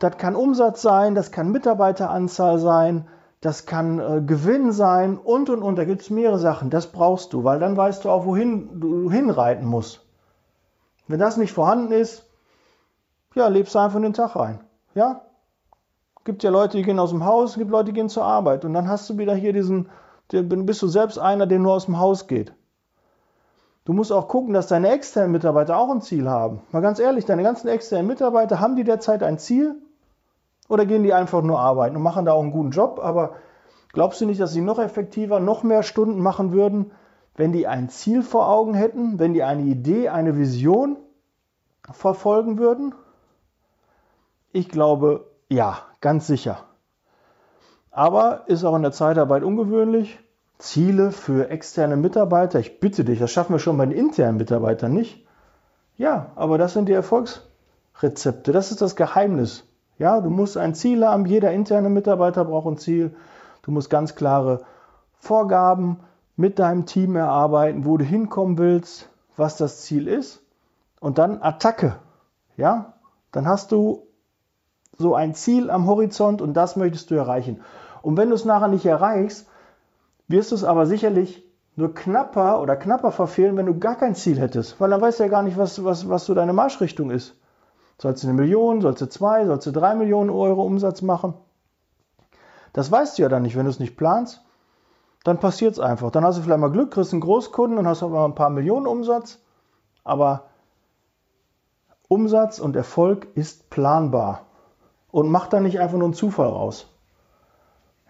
Das 0.00 0.16
kann 0.16 0.35
Umsatz 0.35 0.80
sein, 0.80 1.14
das 1.14 1.30
kann 1.30 1.52
Mitarbeiteranzahl 1.52 2.59
sein, 2.59 3.07
das 3.42 3.66
kann 3.66 3.99
äh, 3.99 4.23
Gewinn 4.23 4.73
sein 4.73 5.19
und 5.19 5.50
und 5.50 5.62
und. 5.62 5.76
Da 5.76 5.85
gibt 5.85 6.00
es 6.00 6.11
mehrere 6.11 6.38
Sachen. 6.38 6.71
Das 6.71 6.88
brauchst 6.88 7.33
du, 7.35 7.45
weil 7.45 7.61
dann 7.61 7.76
weißt 7.76 8.04
du 8.04 8.11
auch, 8.11 8.25
wohin 8.25 8.80
du 8.80 9.11
hinreiten 9.11 9.66
musst. 9.66 10.00
Wenn 11.07 11.21
das 11.21 11.37
nicht 11.37 11.52
vorhanden 11.52 11.92
ist, 11.92 12.25
ja, 13.35 13.49
lebst 13.49 13.75
du 13.75 13.78
einfach 13.78 13.97
in 13.97 14.04
den 14.04 14.14
Tag 14.14 14.37
rein. 14.37 14.61
Ja? 14.95 15.23
Gibt 16.25 16.42
ja 16.42 16.50
Leute, 16.50 16.78
die 16.78 16.83
gehen 16.83 16.99
aus 16.99 17.11
dem 17.11 17.25
Haus, 17.25 17.57
gibt 17.57 17.71
Leute, 17.71 17.87
die 17.87 17.92
gehen 17.92 18.09
zur 18.09 18.25
Arbeit. 18.25 18.64
Und 18.64 18.73
dann 18.73 18.88
hast 18.88 19.09
du 19.11 19.19
wieder 19.19 19.35
hier 19.35 19.52
diesen, 19.52 19.90
bist 20.30 20.80
du 20.80 20.88
selbst 20.88 21.19
einer, 21.19 21.47
der 21.47 21.59
nur 21.59 21.75
aus 21.75 21.87
dem 21.87 21.99
Haus 21.99 22.26
geht. 22.26 22.54
Du 23.85 23.92
musst 23.92 24.12
auch 24.12 24.28
gucken, 24.28 24.54
dass 24.54 24.66
deine 24.66 24.90
externen 24.90 25.33
Mitarbeiter 25.33 25.76
auch 25.76 25.90
ein 25.90 26.00
Ziel 26.00 26.28
haben. 26.28 26.62
Mal 26.73 26.80
ganz 26.80 26.99
ehrlich, 26.99 27.26
deine 27.26 27.42
ganzen 27.42 27.69
externen 27.69 28.07
Mitarbeiter, 28.07 28.61
haben 28.61 28.76
die 28.76 28.85
derzeit 28.85 29.23
ein 29.23 29.38
Ziel? 29.38 29.76
Oder 30.70 30.86
gehen 30.86 31.02
die 31.02 31.12
einfach 31.12 31.42
nur 31.42 31.58
arbeiten 31.58 31.96
und 31.96 32.02
machen 32.02 32.24
da 32.24 32.32
auch 32.32 32.42
einen 32.42 32.52
guten 32.52 32.70
Job, 32.70 33.00
aber 33.02 33.32
glaubst 33.92 34.20
du 34.20 34.26
nicht, 34.26 34.40
dass 34.40 34.52
sie 34.52 34.60
noch 34.60 34.78
effektiver, 34.78 35.40
noch 35.40 35.64
mehr 35.64 35.82
Stunden 35.82 36.20
machen 36.20 36.52
würden, 36.52 36.92
wenn 37.34 37.52
die 37.52 37.66
ein 37.66 37.88
Ziel 37.88 38.22
vor 38.22 38.48
Augen 38.48 38.72
hätten, 38.72 39.18
wenn 39.18 39.34
die 39.34 39.42
eine 39.42 39.62
Idee, 39.62 40.10
eine 40.10 40.38
Vision 40.38 40.96
verfolgen 41.90 42.58
würden? 42.58 42.94
Ich 44.52 44.68
glaube, 44.68 45.26
ja, 45.48 45.78
ganz 46.00 46.28
sicher. 46.28 46.58
Aber 47.90 48.44
ist 48.46 48.62
auch 48.62 48.76
in 48.76 48.82
der 48.82 48.92
Zeitarbeit 48.92 49.42
ungewöhnlich. 49.42 50.20
Ziele 50.58 51.10
für 51.10 51.50
externe 51.50 51.96
Mitarbeiter, 51.96 52.60
ich 52.60 52.78
bitte 52.78 53.04
dich, 53.04 53.18
das 53.18 53.32
schaffen 53.32 53.54
wir 53.54 53.58
schon 53.58 53.76
bei 53.76 53.86
den 53.86 53.98
internen 53.98 54.38
Mitarbeitern 54.38 54.92
nicht. 54.92 55.26
Ja, 55.96 56.30
aber 56.36 56.58
das 56.58 56.74
sind 56.74 56.88
die 56.88 56.92
Erfolgsrezepte, 56.92 58.52
das 58.52 58.70
ist 58.70 58.82
das 58.82 58.94
Geheimnis. 58.94 59.64
Ja, 60.00 60.23
du 60.23 60.30
musst 60.30 60.57
ein 60.57 60.75
Ziel 60.75 61.07
haben, 61.07 61.26
jeder 61.26 61.52
interne 61.52 61.90
Mitarbeiter 61.90 62.47
braucht 62.47 62.66
ein 62.66 62.78
Ziel. 62.78 63.14
Du 63.61 63.71
musst 63.71 63.90
ganz 63.90 64.14
klare 64.14 64.62
Vorgaben 65.19 66.00
mit 66.37 66.59
deinem 66.59 66.87
Team 66.87 67.16
erarbeiten, 67.16 67.85
wo 67.85 67.99
du 67.99 68.04
hinkommen 68.07 68.57
willst, 68.57 69.11
was 69.37 69.59
das 69.59 69.83
Ziel 69.83 70.09
ist 70.09 70.42
und 71.00 71.19
dann 71.19 71.42
Attacke. 71.42 71.97
Ja, 72.57 72.95
dann 73.30 73.47
hast 73.47 73.73
du 73.73 74.07
so 74.97 75.14
ein 75.14 75.35
Ziel 75.35 75.69
am 75.69 75.87
Horizont 75.87 76.40
und 76.40 76.54
das 76.54 76.76
möchtest 76.76 77.11
du 77.11 77.16
erreichen. 77.16 77.61
Und 78.00 78.16
wenn 78.16 78.30
du 78.30 78.37
es 78.37 78.47
nachher 78.47 78.69
nicht 78.69 78.87
erreichst, 78.87 79.49
wirst 80.28 80.50
du 80.50 80.54
es 80.54 80.64
aber 80.64 80.87
sicherlich 80.87 81.45
nur 81.76 81.95
knapper 81.95 82.62
oder 82.62 82.75
knapper 82.75 83.12
verfehlen, 83.12 83.59
wenn 83.59 83.66
du 83.66 83.78
gar 83.78 83.97
kein 83.97 84.14
Ziel 84.14 84.40
hättest. 84.40 84.80
Weil 84.80 84.88
dann 84.88 85.02
weißt 85.02 85.21
du 85.21 85.25
ja 85.25 85.28
gar 85.28 85.42
nicht, 85.42 85.59
was, 85.59 85.85
was, 85.85 86.09
was 86.09 86.25
so 86.25 86.33
deine 86.33 86.54
Marschrichtung 86.54 87.11
ist. 87.11 87.37
Sollst 88.00 88.23
du 88.23 88.28
eine 88.28 88.37
Million, 88.37 88.80
sollst 88.80 89.02
du 89.02 89.09
zwei, 89.11 89.45
sollst 89.45 89.66
du 89.66 89.73
drei 89.73 89.95
Millionen 89.95 90.30
Euro 90.30 90.62
Umsatz 90.62 91.02
machen? 91.02 91.35
Das 92.73 92.90
weißt 92.90 93.19
du 93.19 93.23
ja 93.23 93.28
dann 93.28 93.42
nicht, 93.42 93.57
wenn 93.57 93.64
du 93.64 93.71
es 93.71 93.78
nicht 93.78 93.99
planst. 93.99 94.42
Dann 95.23 95.38
passiert 95.38 95.73
es 95.73 95.80
einfach. 95.80 96.11
Dann 96.11 96.25
hast 96.25 96.38
du 96.38 96.42
vielleicht 96.42 96.61
mal 96.61 96.71
Glück, 96.71 96.92
kriegst 96.92 97.12
einen 97.12 97.21
Großkunden 97.21 97.78
und 97.78 97.87
hast 97.87 98.02
auch 98.02 98.09
mal 98.09 98.25
ein 98.25 98.35
paar 98.35 98.49
Millionen 98.49 98.87
Umsatz. 98.87 99.38
Aber 100.02 100.45
Umsatz 102.09 102.59
und 102.59 102.75
Erfolg 102.75 103.28
ist 103.35 103.69
planbar. 103.69 104.47
Und 105.11 105.30
mach 105.30 105.49
da 105.49 105.61
nicht 105.61 105.78
einfach 105.78 105.99
nur 105.99 106.07
einen 106.07 106.14
Zufall 106.14 106.49
raus. 106.49 106.88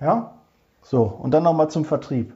Ja? 0.00 0.34
So, 0.82 1.02
und 1.02 1.32
dann 1.32 1.42
nochmal 1.42 1.68
zum 1.68 1.84
Vertrieb. 1.84 2.32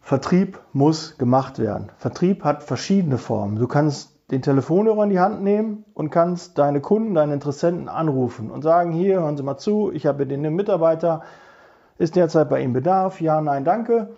Vertrieb 0.00 0.58
muss 0.72 1.16
gemacht 1.16 1.60
werden. 1.60 1.92
Vertrieb 1.96 2.42
hat 2.42 2.64
verschiedene 2.64 3.18
Formen. 3.18 3.54
Du 3.54 3.68
kannst 3.68 4.11
den 4.32 4.40
Telefonhörer 4.40 5.04
in 5.04 5.10
die 5.10 5.20
Hand 5.20 5.42
nehmen 5.42 5.84
und 5.92 6.10
kannst 6.10 6.56
deine 6.56 6.80
Kunden, 6.80 7.14
deine 7.14 7.34
Interessenten 7.34 7.90
anrufen 7.90 8.50
und 8.50 8.62
sagen, 8.62 8.90
hier, 8.90 9.20
hören 9.20 9.36
Sie 9.36 9.42
mal 9.42 9.58
zu, 9.58 9.92
ich 9.92 10.06
habe 10.06 10.26
den 10.26 10.40
Mitarbeiter, 10.54 11.22
ist 11.98 12.16
derzeit 12.16 12.48
bei 12.48 12.62
Ihnen 12.62 12.72
Bedarf? 12.72 13.20
Ja, 13.20 13.42
nein, 13.42 13.64
danke. 13.64 14.14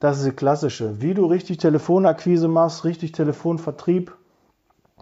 Das 0.00 0.18
ist 0.18 0.26
die 0.26 0.32
klassische. 0.32 1.00
Wie 1.00 1.14
du 1.14 1.26
richtig 1.26 1.58
Telefonakquise 1.58 2.48
machst, 2.48 2.84
richtig 2.84 3.12
Telefonvertrieb, 3.12 4.12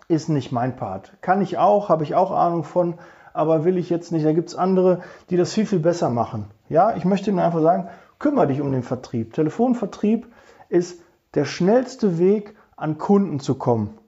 ist 0.06 0.28
nicht 0.28 0.52
mein 0.52 0.76
Part. 0.76 1.14
Kann 1.22 1.40
ich 1.40 1.56
auch, 1.56 1.88
habe 1.88 2.04
ich 2.04 2.14
auch 2.14 2.30
Ahnung 2.30 2.62
von, 2.62 2.98
aber 3.32 3.64
will 3.64 3.78
ich 3.78 3.88
jetzt 3.88 4.12
nicht. 4.12 4.26
Da 4.26 4.34
gibt 4.34 4.50
es 4.50 4.54
andere, 4.54 5.00
die 5.30 5.38
das 5.38 5.54
viel, 5.54 5.64
viel 5.64 5.78
besser 5.78 6.10
machen. 6.10 6.50
Ja, 6.68 6.94
ich 6.94 7.06
möchte 7.06 7.30
Ihnen 7.30 7.38
einfach 7.38 7.62
sagen, 7.62 7.88
kümmere 8.18 8.48
dich 8.48 8.60
um 8.60 8.70
den 8.70 8.82
Vertrieb. 8.82 9.32
Telefonvertrieb 9.32 10.26
ist 10.68 11.00
der 11.34 11.46
schnellste 11.46 12.18
Weg, 12.18 12.54
an 12.76 12.98
Kunden 12.98 13.40
zu 13.40 13.54
kommen. 13.54 13.98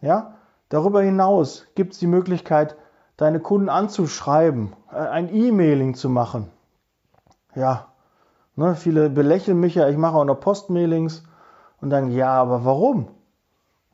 Ja, 0.00 0.34
darüber 0.68 1.02
hinaus 1.02 1.66
gibt 1.74 1.94
es 1.94 1.98
die 1.98 2.06
Möglichkeit, 2.06 2.76
deine 3.16 3.40
Kunden 3.40 3.68
anzuschreiben, 3.68 4.74
äh, 4.92 4.96
ein 4.96 5.34
E-Mailing 5.34 5.94
zu 5.94 6.08
machen. 6.08 6.50
Ja, 7.54 7.86
ne, 8.56 8.76
viele 8.76 9.08
belächeln 9.08 9.58
mich 9.58 9.74
ja, 9.74 9.88
ich 9.88 9.96
mache 9.96 10.16
auch 10.16 10.24
noch 10.24 10.40
Postmailings 10.40 11.24
und 11.80 11.90
dann, 11.90 12.10
ja, 12.10 12.32
aber 12.32 12.64
warum? 12.64 13.08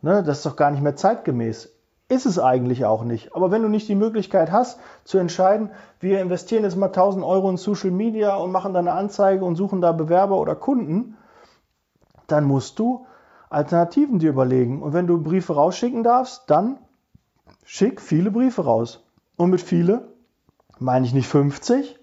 Ne, 0.01 0.25
das 0.25 0.39
ist 0.39 0.47
doch 0.47 0.57
gar 0.57 0.71
nicht 0.73 0.83
mehr 0.83 0.97
zeitgemäß. 0.97 1.73
Ist 2.09 2.27
es 2.27 2.39
eigentlich 2.39 2.85
auch 2.85 3.05
nicht. 3.05 3.35
Aber 3.35 3.51
wenn 3.51 3.63
du 3.63 3.69
nicht 3.69 3.89
die 3.89 3.95
Möglichkeit 3.95 4.51
hast, 4.51 4.81
zu 5.05 5.17
entscheiden, 5.19 5.71
wir 6.01 6.21
investieren 6.21 6.65
jetzt 6.65 6.77
mal 6.77 6.87
1000 6.87 7.25
Euro 7.25 7.49
in 7.49 7.57
Social 7.57 7.91
Media 7.91 8.35
und 8.37 8.51
machen 8.51 8.75
da 8.75 8.81
eine 8.81 8.93
Anzeige 8.93 9.45
und 9.45 9.57
suchen 9.57 9.81
da 9.81 9.93
Bewerber 9.93 10.39
oder 10.39 10.55
Kunden, 10.55 11.17
dann 12.27 12.45
musst 12.45 12.79
du 12.79 13.07
Alternativen 13.53 14.19
dir 14.19 14.31
überlegen. 14.31 14.83
Und 14.83 14.93
wenn 14.93 15.07
du 15.07 15.23
Briefe 15.23 15.55
rausschicken 15.55 16.03
darfst, 16.03 16.45
dann 16.49 16.79
schick 17.65 18.01
viele 18.01 18.31
Briefe 18.31 18.65
raus. 18.65 19.05
Und 19.37 19.51
mit 19.51 19.61
viele 19.61 20.09
meine 20.79 21.07
ich 21.07 21.15
nicht 21.15 21.29
50, 21.29 21.99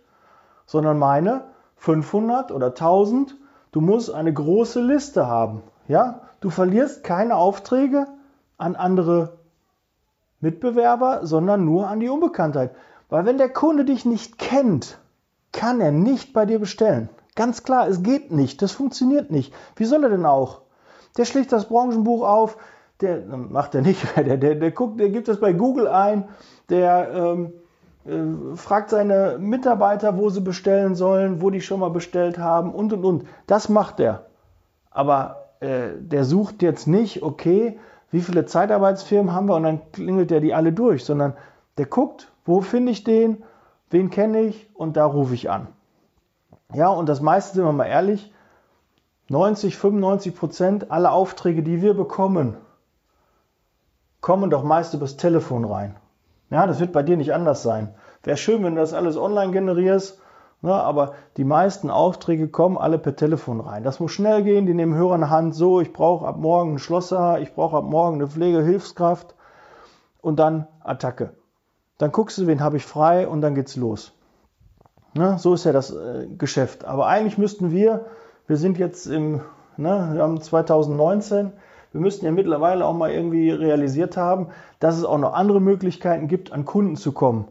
sondern 0.66 1.00
meine 1.00 1.46
500 1.78 2.52
oder 2.52 2.68
1000. 2.68 3.36
Du 3.72 3.82
musst 3.82 4.12
eine 4.12 4.34
große 4.34 4.82
Liste 4.82 5.28
haben. 5.28 5.64
Ja, 5.88 6.22
du 6.40 6.50
verlierst 6.50 7.04
keine 7.04 7.36
Aufträge 7.36 8.08
an 8.58 8.76
andere 8.76 9.40
Mitbewerber, 10.40 11.26
sondern 11.26 11.66
nur 11.66 11.88
an 11.88 12.00
die 12.00 12.10
Unbekanntheit. 12.10 12.76
Weil 13.10 13.26
wenn 13.26 13.38
der 13.38 13.50
Kunde 13.50 13.86
dich 13.86 14.06
nicht 14.06 14.38
kennt, 14.38 15.00
kann 15.52 15.82
er 15.82 15.92
nicht 15.92 16.34
bei 16.34 16.46
dir 16.46 16.60
bestellen. 16.60 17.10
Ganz 17.36 17.64
klar, 17.64 17.88
es 17.88 18.04
geht 18.04 18.32
nicht, 18.32 18.62
das 18.62 18.72
funktioniert 18.72 19.32
nicht. 19.32 19.54
Wie 19.76 19.86
soll 19.86 20.04
er 20.04 20.10
denn 20.10 20.26
auch? 20.26 20.62
Der 21.20 21.26
schlägt 21.26 21.52
das 21.52 21.66
Branchenbuch 21.66 22.26
auf, 22.26 22.58
der 23.02 23.26
macht 23.28 23.76
er 23.76 23.82
nicht, 23.82 24.04
der, 24.16 24.38
der, 24.38 24.56
der 24.56 24.72
guckt, 24.72 25.00
der 25.02 25.10
gibt 25.10 25.28
das 25.28 25.40
bei 25.40 25.52
Google 25.52 25.90
ein, 25.90 26.30
der 26.70 27.12
ähm, 27.14 27.54
äh, 28.06 28.56
fragt 28.56 28.90
seine 28.90 29.38
Mitarbeiter, 29.38 30.18
wo 30.18 30.30
sie 30.30 30.40
bestellen 30.40 30.96
sollen, 30.96 31.42
wo 31.42 31.50
die 31.50 31.60
schon 31.60 31.82
mal 31.82 31.90
bestellt 31.90 32.38
haben 32.38 32.74
und 32.74 32.94
und 32.94 33.04
und. 33.04 33.26
Das 33.48 33.68
macht 33.68 34.00
er. 34.00 34.28
Aber 34.92 35.50
äh, 35.60 35.90
der 36.00 36.24
sucht 36.24 36.62
jetzt 36.62 36.88
nicht, 36.88 37.22
okay, 37.22 37.78
wie 38.12 38.22
viele 38.22 38.46
Zeitarbeitsfirmen 38.46 39.34
haben 39.34 39.48
wir 39.48 39.56
und 39.56 39.64
dann 39.64 39.92
klingelt 39.92 40.32
der 40.32 40.40
die 40.40 40.54
alle 40.54 40.72
durch, 40.72 41.04
sondern 41.04 41.34
der 41.78 41.86
guckt, 41.86 42.32
wo 42.46 42.62
finde 42.62 42.94
ich 42.94 43.04
den, 43.04 43.44
wen 43.90 44.10
kenne 44.10 44.40
ich 44.40 44.70
und 44.74 44.96
da 44.96 45.06
rufe 45.06 45.34
ich 45.34 45.50
an. 45.50 45.68
Ja, 46.74 46.88
und 46.88 47.10
das 47.10 47.20
meiste, 47.20 47.56
sind 47.56 47.66
wir 47.66 47.74
mal 47.74 47.88
ehrlich, 47.88 48.34
90, 49.30 49.78
95 49.78 50.36
Prozent 50.36 50.92
aller 50.92 51.12
Aufträge, 51.12 51.64
die 51.64 51.82
wir 51.82 51.94
bekommen, 51.94 52.58
kommen 54.22 54.50
doch 54.50 54.64
meist 54.64 54.94
übers 54.94 55.18
Telefon 55.18 55.66
rein. 55.66 55.96
Ja, 56.50 56.68
das 56.68 56.80
wird 56.80 56.92
bei 56.92 57.04
dir 57.04 57.16
nicht 57.16 57.34
anders 57.34 57.64
sein. 57.64 57.94
Wäre 58.24 58.38
schön, 58.38 58.64
wenn 58.64 58.76
du 58.76 58.82
das 58.82 58.94
alles 58.94 59.18
online 59.18 59.52
generierst 59.52 60.20
ja, 60.62 60.82
aber 60.82 61.14
die 61.38 61.46
meisten 61.46 61.90
Aufträge 61.90 62.50
kommen 62.50 62.78
alle 62.78 62.98
per 62.98 63.16
Telefon 63.16 63.62
rein. 63.62 63.84
Das 63.84 64.02
muss 64.02 64.12
schnell 64.12 64.44
gehen. 64.44 64.66
Die 64.66 64.74
nehmen 64.74 64.94
Hörer 64.94 65.16
in 65.16 65.22
der 65.22 65.30
Hand. 65.30 65.56
So, 65.56 65.80
ich 65.80 65.94
brauche 65.94 66.28
ab 66.28 66.38
morgen 66.38 66.72
einen 66.72 66.80
Schlosser, 66.80 67.40
ich 67.40 67.54
brauche 67.54 67.78
ab 67.78 67.86
morgen 67.86 68.16
eine 68.16 68.28
Pflegehilfskraft 68.28 69.36
und 70.22 70.38
dann 70.38 70.68
Attacke. 70.84 71.32
Dann 71.98 72.12
guckst 72.12 72.38
du, 72.38 72.48
wen 72.48 72.62
habe 72.62 72.78
ich 72.78 72.86
frei 72.86 73.28
und 73.28 73.42
dann 73.42 73.56
geht's 73.56 73.78
los. 73.78 74.14
Ne, 75.14 75.38
so 75.40 75.54
ist 75.54 75.64
ja 75.64 75.72
das 75.72 75.92
äh, 75.92 76.28
Geschäft. 76.38 76.86
Aber 76.86 77.08
eigentlich 77.08 77.38
müssten 77.38 77.72
wir, 77.72 78.06
wir 78.50 78.58
sind 78.58 78.80
jetzt 78.80 79.06
im, 79.06 79.42
ne, 79.78 80.10
wir 80.14 80.24
haben 80.24 80.42
2019, 80.42 81.54
wir 81.92 82.02
müssten 82.02 82.26
ja 82.26 82.32
mittlerweile 82.32 82.84
auch 82.84 82.96
mal 82.96 83.12
irgendwie 83.12 83.52
realisiert 83.52 84.18
haben, 84.18 84.48
dass 84.80 84.98
es 84.98 85.06
auch 85.06 85.20
noch 85.20 85.34
andere 85.34 85.62
Möglichkeiten 85.62 86.28
gibt, 86.28 86.52
an 86.52 86.66
Kunden 86.66 86.96
zu 86.96 87.12
kommen. 87.12 87.48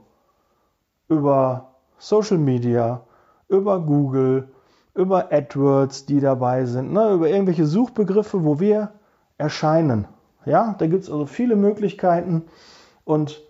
Über 1.08 1.70
Social 1.98 2.38
Media, 2.38 3.02
über 3.48 3.78
Google, 3.80 4.48
über 4.94 5.32
AdWords, 5.32 6.06
die 6.06 6.18
dabei 6.18 6.64
sind, 6.64 6.92
ne, 6.92 7.12
über 7.12 7.28
irgendwelche 7.28 7.66
Suchbegriffe, 7.66 8.44
wo 8.44 8.58
wir 8.58 8.90
erscheinen. 9.38 10.08
Ja, 10.46 10.74
da 10.78 10.88
gibt 10.88 11.04
es 11.04 11.10
also 11.10 11.26
viele 11.26 11.54
Möglichkeiten 11.54 12.42
und 13.04 13.40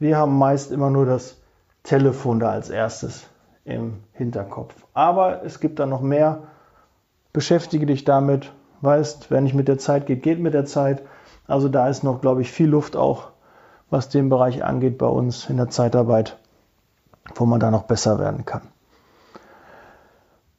wir 0.00 0.16
haben 0.16 0.36
meist 0.36 0.72
immer 0.72 0.90
nur 0.90 1.06
das 1.06 1.40
Telefon 1.84 2.40
da 2.40 2.50
als 2.50 2.70
erstes 2.70 3.28
im 3.64 3.98
Hinterkopf. 4.12 4.74
Aber 4.94 5.44
es 5.44 5.60
gibt 5.60 5.78
da 5.78 5.86
noch 5.86 6.00
mehr. 6.00 6.42
Beschäftige 7.36 7.86
dich 7.86 8.04
damit. 8.04 8.50
Weißt, 8.80 9.30
wenn 9.30 9.44
nicht 9.44 9.54
mit 9.54 9.68
der 9.68 9.78
Zeit 9.78 10.06
geht, 10.06 10.24
geht 10.24 10.40
mit 10.40 10.54
der 10.54 10.64
Zeit. 10.64 11.02
Also 11.46 11.68
da 11.68 11.88
ist 11.88 12.02
noch, 12.02 12.20
glaube 12.20 12.40
ich, 12.42 12.50
viel 12.50 12.68
Luft 12.68 12.96
auch, 12.96 13.28
was 13.90 14.08
den 14.08 14.28
Bereich 14.28 14.64
angeht 14.64 14.98
bei 14.98 15.06
uns 15.06 15.48
in 15.48 15.56
der 15.56 15.68
Zeitarbeit 15.68 16.36
wo 17.34 17.46
man 17.46 17.60
da 17.60 17.70
noch 17.70 17.84
besser 17.84 18.18
werden 18.18 18.44
kann. 18.44 18.62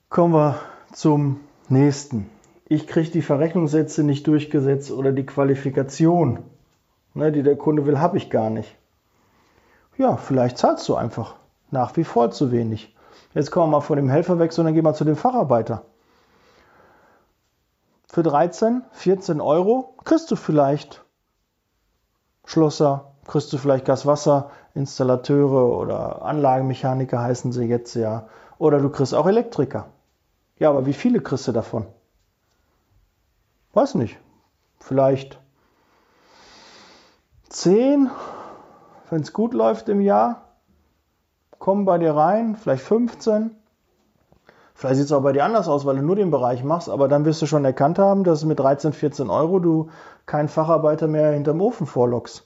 Kommen 0.09 0.33
wir 0.33 0.55
zum 0.93 1.39
nächsten. 1.69 2.29
Ich 2.67 2.87
kriege 2.87 3.11
die 3.11 3.21
Verrechnungssätze 3.21 4.03
nicht 4.03 4.27
durchgesetzt 4.27 4.91
oder 4.91 5.11
die 5.11 5.25
Qualifikation, 5.25 6.39
ne, 7.13 7.31
die 7.31 7.43
der 7.43 7.55
Kunde 7.55 7.85
will, 7.85 7.99
habe 7.99 8.17
ich 8.17 8.29
gar 8.29 8.49
nicht. 8.49 8.75
Ja, 9.97 10.17
vielleicht 10.17 10.57
zahlst 10.57 10.87
du 10.89 10.95
einfach 10.95 11.35
nach 11.71 11.95
wie 11.97 12.03
vor 12.03 12.31
zu 12.31 12.51
wenig. 12.51 12.95
Jetzt 13.33 13.51
kommen 13.51 13.67
wir 13.71 13.77
mal 13.77 13.81
von 13.81 13.97
dem 13.97 14.09
Helfer 14.09 14.39
weg, 14.39 14.53
sondern 14.53 14.73
gehen 14.73 14.85
wir 14.85 14.93
zu 14.93 15.05
dem 15.05 15.15
Facharbeiter. 15.15 15.83
Für 18.17 18.23
13, 18.23 18.83
14 18.93 19.39
Euro 19.41 19.93
kriegst 20.03 20.31
du 20.31 20.35
vielleicht 20.35 21.05
Schlosser, 22.45 23.11
kriegst 23.27 23.53
du 23.53 23.59
vielleicht 23.59 23.85
Gas, 23.85 24.07
Wasser, 24.07 24.49
Installateure 24.73 25.77
oder 25.77 26.23
Anlagenmechaniker 26.23 27.21
heißen 27.21 27.51
sie 27.51 27.65
jetzt 27.65 27.93
ja. 27.93 28.27
Oder 28.57 28.79
du 28.79 28.89
kriegst 28.89 29.13
auch 29.13 29.27
Elektriker. 29.27 29.89
Ja, 30.57 30.71
aber 30.71 30.87
wie 30.87 30.93
viele 30.93 31.21
kriegst 31.21 31.47
du 31.47 31.51
davon? 31.51 31.85
Weiß 33.73 33.93
nicht. 33.93 34.17
Vielleicht 34.79 35.39
10, 37.49 38.09
wenn 39.11 39.21
es 39.21 39.31
gut 39.31 39.53
läuft 39.53 39.89
im 39.89 40.01
Jahr, 40.01 40.55
kommen 41.59 41.85
bei 41.85 41.99
dir 41.99 42.15
rein, 42.15 42.55
vielleicht 42.55 42.81
15. 42.81 43.55
Vielleicht 44.77 44.97
sieht 44.97 45.05
es 45.05 45.11
auch 45.11 45.23
bei 45.23 45.31
dir 45.33 45.43
anders 45.43 45.67
aus, 45.67 45.87
weil 45.87 45.95
du 45.95 46.03
nur 46.03 46.15
den 46.15 46.29
Bereich 46.29 46.63
machst, 46.63 46.87
aber 46.87 47.07
dann 47.07 47.25
wirst 47.25 47.41
du 47.41 47.47
schon 47.47 47.65
erkannt 47.65 47.97
haben, 47.97 48.23
dass 48.23 48.45
mit 48.45 48.59
13, 48.59 48.93
14 48.93 49.31
Euro 49.31 49.57
du 49.57 49.89
keinen 50.27 50.49
Facharbeiter 50.49 51.07
mehr 51.07 51.31
hinterm 51.31 51.61
Ofen 51.61 51.87
vorlockst. 51.87 52.45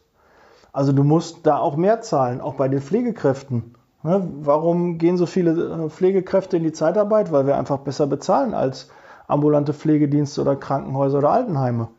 Also 0.72 0.94
du 0.94 1.04
musst 1.04 1.46
da 1.46 1.58
auch 1.58 1.76
mehr 1.76 2.00
zahlen, 2.00 2.40
auch 2.40 2.54
bei 2.54 2.70
den 2.70 2.80
Pflegekräften. 2.80 3.76
Ne? 4.04 4.32
Warum 4.44 4.98
gehen 4.98 5.18
so 5.18 5.26
viele 5.26 5.52
äh, 5.52 5.90
Pflegekräfte 5.90 6.56
in 6.56 6.64
die 6.64 6.72
Zeitarbeit? 6.72 7.34
Weil 7.34 7.48
wir 7.48 7.58
einfach 7.58 7.80
besser 7.80 8.08
bezahlen 8.08 8.54
als 8.54 8.90
ambulante 9.28 9.74
Pflegedienste 9.74 10.40
oder 10.40 10.56
Krankenhäuser 10.56 11.18
oder 11.18 11.32
Altenheime. 11.32 11.90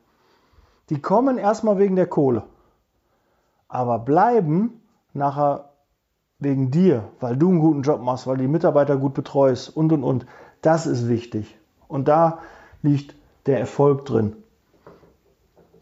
Die 0.88 1.02
kommen 1.02 1.36
erstmal 1.36 1.76
wegen 1.76 1.94
der 1.94 2.06
Kohle, 2.06 2.44
aber 3.68 3.98
bleiben 3.98 4.80
nachher 5.12 5.71
wegen 6.42 6.70
dir, 6.70 7.04
weil 7.20 7.37
du 7.37 7.49
einen 7.50 7.61
guten 7.61 7.82
Job 7.82 8.02
machst, 8.02 8.26
weil 8.26 8.37
du 8.37 8.42
die 8.42 8.49
Mitarbeiter 8.49 8.96
gut 8.96 9.14
betreust 9.14 9.75
und 9.75 9.92
und 9.92 10.02
und. 10.04 10.26
Das 10.61 10.87
ist 10.87 11.08
wichtig. 11.08 11.56
Und 11.88 12.08
da 12.08 12.38
liegt 12.82 13.14
der 13.46 13.58
Erfolg 13.58 14.04
drin. 14.04 14.37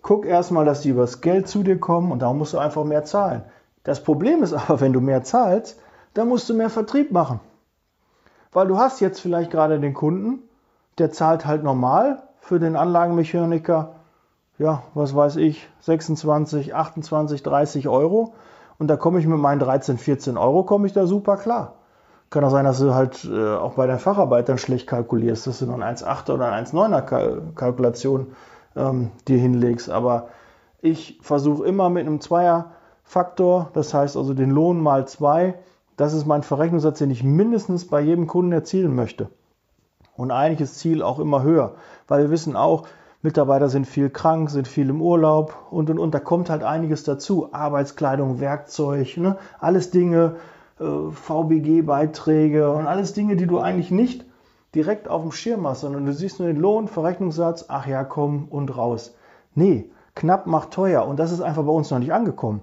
Guck 0.02 0.26
erstmal, 0.26 0.64
dass 0.64 0.80
die 0.80 0.90
übers 0.90 1.20
Geld 1.20 1.48
zu 1.48 1.62
dir 1.62 1.78
kommen 1.78 2.10
und 2.10 2.20
da 2.20 2.32
musst 2.32 2.54
du 2.54 2.58
einfach 2.58 2.84
mehr 2.84 3.04
zahlen. 3.04 3.42
Das 3.84 4.02
Problem 4.02 4.42
ist 4.42 4.52
aber, 4.52 4.80
wenn 4.80 4.92
du 4.92 5.00
mehr 5.00 5.22
zahlst, 5.22 5.78
dann 6.14 6.28
musst 6.28 6.48
du 6.48 6.54
mehr 6.54 6.70
Vertrieb 6.70 7.12
machen. 7.12 7.40
Weil 8.52 8.66
du 8.66 8.78
hast 8.78 9.00
jetzt 9.00 9.20
vielleicht 9.20 9.50
gerade 9.50 9.78
den 9.78 9.94
Kunden, 9.94 10.40
der 10.98 11.12
zahlt 11.12 11.46
halt 11.46 11.62
normal 11.62 12.22
für 12.40 12.58
den 12.58 12.76
Anlagenmechaniker, 12.76 13.94
ja, 14.58 14.82
was 14.94 15.14
weiß 15.14 15.36
ich, 15.36 15.68
26, 15.80 16.74
28, 16.74 17.42
30 17.42 17.88
Euro. 17.88 18.34
Und 18.80 18.86
da 18.88 18.96
komme 18.96 19.20
ich 19.20 19.26
mit 19.26 19.38
meinen 19.38 19.58
13, 19.58 19.98
14 19.98 20.38
Euro, 20.38 20.64
komme 20.64 20.86
ich 20.86 20.94
da 20.94 21.06
super 21.06 21.36
klar. 21.36 21.74
Kann 22.30 22.42
auch 22.44 22.50
sein, 22.50 22.64
dass 22.64 22.78
du 22.78 22.94
halt 22.94 23.28
äh, 23.30 23.54
auch 23.54 23.74
bei 23.74 23.86
deinen 23.86 23.98
Facharbeitern 23.98 24.56
schlecht 24.56 24.86
kalkulierst, 24.86 25.46
dass 25.46 25.58
du 25.58 25.66
noch 25.66 25.78
ein 25.78 25.96
1,8er 25.96 26.32
oder 26.32 26.50
ein 26.50 26.64
1,9er 26.64 27.02
Kal 27.02 27.42
Kalkulation 27.54 28.28
ähm, 28.74 29.10
dir 29.28 29.36
hinlegst. 29.36 29.90
Aber 29.90 30.28
ich 30.80 31.18
versuche 31.20 31.66
immer 31.66 31.90
mit 31.90 32.06
einem 32.06 32.22
Zweierfaktor, 32.22 33.68
das 33.74 33.92
heißt 33.92 34.16
also 34.16 34.32
den 34.32 34.50
Lohn 34.50 34.80
mal 34.80 35.06
zwei, 35.06 35.56
das 35.98 36.14
ist 36.14 36.24
mein 36.24 36.42
Verrechnungssatz, 36.42 37.00
den 37.00 37.10
ich 37.10 37.22
mindestens 37.22 37.86
bei 37.86 38.00
jedem 38.00 38.26
Kunden 38.26 38.52
erzielen 38.52 38.94
möchte. 38.94 39.28
Und 40.16 40.30
eigentlich 40.30 40.62
ist 40.62 40.78
Ziel 40.78 41.02
auch 41.02 41.18
immer 41.18 41.42
höher, 41.42 41.74
weil 42.08 42.22
wir 42.22 42.30
wissen 42.30 42.56
auch, 42.56 42.86
Mitarbeiter 43.22 43.68
sind 43.68 43.86
viel 43.86 44.08
krank, 44.08 44.48
sind 44.48 44.66
viel 44.66 44.88
im 44.88 45.02
Urlaub 45.02 45.54
und 45.70 45.90
und 45.90 45.98
und. 45.98 46.14
Da 46.14 46.20
kommt 46.20 46.48
halt 46.48 46.62
einiges 46.62 47.04
dazu. 47.04 47.52
Arbeitskleidung, 47.52 48.40
Werkzeug, 48.40 49.18
ne? 49.18 49.36
alles 49.58 49.90
Dinge, 49.90 50.36
äh, 50.78 51.10
VBG-Beiträge 51.10 52.72
und 52.72 52.86
alles 52.86 53.12
Dinge, 53.12 53.36
die 53.36 53.46
du 53.46 53.58
eigentlich 53.58 53.90
nicht 53.90 54.24
direkt 54.74 55.08
auf 55.08 55.20
dem 55.20 55.32
Schirm 55.32 55.66
hast, 55.66 55.80
sondern 55.80 56.06
du 56.06 56.14
siehst 56.14 56.38
nur 56.38 56.48
den 56.48 56.56
Lohn, 56.56 56.88
Verrechnungssatz, 56.88 57.66
ach 57.68 57.86
ja, 57.86 58.04
komm 58.04 58.48
und 58.48 58.74
raus. 58.74 59.14
Nee, 59.54 59.90
knapp 60.14 60.46
macht 60.46 60.70
teuer 60.70 61.06
und 61.06 61.18
das 61.18 61.30
ist 61.30 61.42
einfach 61.42 61.64
bei 61.64 61.72
uns 61.72 61.90
noch 61.90 61.98
nicht 61.98 62.14
angekommen. 62.14 62.62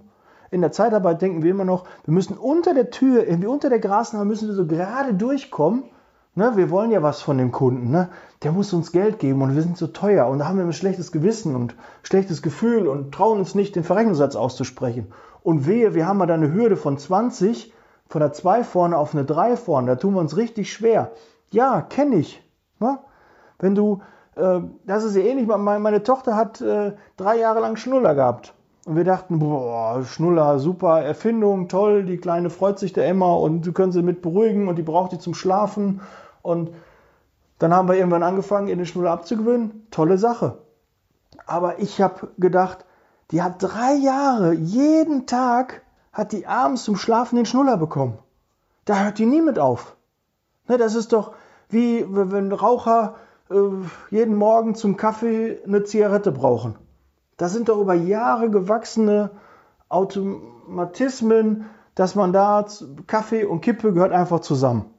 In 0.50 0.62
der 0.62 0.72
Zeitarbeit 0.72 1.22
denken 1.22 1.44
wir 1.44 1.52
immer 1.52 1.66
noch, 1.66 1.84
wir 2.06 2.14
müssen 2.14 2.38
unter 2.38 2.74
der 2.74 2.90
Tür, 2.90 3.28
irgendwie 3.28 3.48
unter 3.48 3.70
der 3.70 3.80
Grasnarbe 3.80 4.26
müssen 4.26 4.48
wir 4.48 4.56
so 4.56 4.66
gerade 4.66 5.14
durchkommen 5.14 5.84
Ne, 6.38 6.56
wir 6.56 6.70
wollen 6.70 6.92
ja 6.92 7.02
was 7.02 7.20
von 7.24 7.40
dem 7.40 7.52
Kunden. 7.52 7.90
Ne? 7.90 8.10
Der 8.44 8.52
muss 8.52 8.72
uns 8.72 8.92
Geld 8.92 9.18
geben 9.18 9.42
und 9.42 9.56
wir 9.56 9.64
sind 9.64 9.76
so 9.76 9.88
teuer 9.88 10.28
und 10.28 10.38
da 10.38 10.48
haben 10.48 10.60
wir 10.60 10.66
ein 10.66 10.72
schlechtes 10.72 11.12
Gewissen 11.12 11.56
und 11.56 11.74
schlechtes 12.04 12.44
Gefühl 12.44 12.88
und 12.88 13.12
trauen 13.12 13.40
uns 13.40 13.56
nicht, 13.56 13.76
den 13.76 13.84
Verrechnungssatz 13.84 14.36
auszusprechen. 14.36 15.08
Und 15.42 15.66
wehe, 15.66 15.96
wir 15.96 16.06
haben 16.06 16.18
mal 16.18 16.28
da 16.28 16.36
eine 16.36 16.54
Hürde 16.54 16.78
von 16.78 17.00
20, 17.00 17.74
von 18.08 18.22
der 18.22 18.34
2 18.34 18.64
vorne 18.64 19.00
auf 19.00 19.16
eine 19.16 19.26
3 19.26 19.58
vorne. 19.58 19.88
Da 19.88 19.96
tun 19.96 20.14
wir 20.14 20.20
uns 20.20 20.38
richtig 20.38 20.72
schwer. 20.72 21.10
Ja, 21.50 21.82
kenne 21.82 22.18
ich. 22.18 22.48
Ne? 22.80 23.00
Wenn 23.58 23.74
du, 23.74 24.02
äh, 24.36 24.60
das 24.86 25.06
ist 25.06 25.16
ja 25.16 25.24
ähnlich, 25.24 25.48
meine, 25.48 25.80
meine 25.80 26.04
Tochter 26.04 26.36
hat 26.36 26.62
äh, 26.62 26.94
drei 27.16 27.40
Jahre 27.40 27.62
lang 27.62 27.78
Schnuller 27.78 28.14
gehabt. 28.14 28.54
Und 28.86 28.96
wir 28.96 29.06
dachten, 29.06 29.40
boah, 29.40 30.04
Schnuller, 30.04 30.60
super 30.60 31.02
Erfindung, 31.02 31.68
toll, 31.68 32.06
die 32.06 32.18
Kleine 32.18 32.52
freut 32.52 32.78
sich 32.78 32.94
da 32.94 33.02
immer 33.04 33.40
und 33.40 33.66
du 33.66 33.74
können 33.74 33.92
sie 33.92 34.04
mit 34.04 34.22
beruhigen 34.22 34.68
und 34.68 34.76
die 34.76 34.84
braucht 34.84 35.14
die 35.14 35.18
zum 35.18 35.34
Schlafen 35.34 36.00
und 36.48 36.72
dann 37.60 37.74
haben 37.74 37.90
wir 37.90 37.96
irgendwann 37.96 38.24
angefangen, 38.24 38.70
ihr 38.70 38.76
den 38.78 38.86
Schnuller 38.86 39.12
abzugewöhnen. 39.12 39.88
Tolle 39.92 40.18
Sache. 40.18 40.60
Aber 41.46 41.80
ich 41.80 42.02
habe 42.02 42.30
gedacht, 42.38 42.86
die 43.32 43.42
hat 43.42 43.56
drei 43.60 43.94
Jahre, 43.96 44.54
jeden 44.54 45.26
Tag 45.26 45.82
hat 46.14 46.32
die 46.32 46.48
abends 46.48 46.84
zum 46.86 46.96
Schlafen 46.96 47.36
den 47.36 47.46
Schnuller 47.46 47.76
bekommen. 47.76 48.18
Da 48.86 49.04
hört 49.04 49.18
die 49.18 49.26
nie 49.26 49.42
mit 49.42 49.60
auf. 49.60 49.98
Ne, 50.70 50.78
das 50.78 50.96
ist 50.96 51.12
doch 51.12 51.34
wie 51.70 52.06
wenn 52.08 52.54
Raucher 52.54 53.16
äh, 53.50 53.56
jeden 54.10 54.36
Morgen 54.36 54.76
zum 54.76 54.96
Kaffee 54.96 55.60
eine 55.66 55.84
Zigarette 55.84 56.32
brauchen. 56.32 56.76
Das 57.36 57.52
sind 57.52 57.68
doch 57.68 57.80
über 57.80 57.94
Jahre 57.94 58.50
gewachsene 58.50 59.32
Automatismen, 59.90 61.66
dass 61.96 62.16
man 62.16 62.32
da 62.32 62.66
Kaffee 63.06 63.44
und 63.44 63.62
Kippe 63.62 63.92
gehört 63.92 64.14
einfach 64.14 64.40
zusammen. 64.40 64.94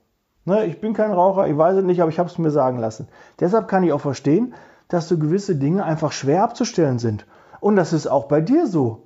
Ne, 0.49 0.65
ich 0.65 0.81
bin 0.81 0.95
kein 0.95 1.13
Raucher, 1.13 1.47
ich 1.47 1.59
weiß 1.59 1.77
es 1.77 1.85
nicht, 1.85 2.01
aber 2.01 2.11
ich 2.11 2.19
habe 2.19 2.31
es 2.31 2.39
mir 2.39 2.51
sagen 2.51 2.79
lassen. 2.79 3.07
Deshalb 3.39 3.69
kann 3.69 3.83
ich 3.83 3.93
auch 3.93 4.01
verstehen, 4.01 4.55
dass 4.89 5.07
so 5.07 5.19
gewisse 5.19 5.57
Dinge 5.57 5.85
einfach 5.85 6.11
schwer 6.11 6.43
abzustellen 6.43 6.99
sind. 6.99 7.27
Und 7.61 7.77
das 7.77 7.93
ist 7.93 8.07
auch 8.07 8.29
bei 8.29 8.41
dir 8.41 8.67
so. 8.67 9.03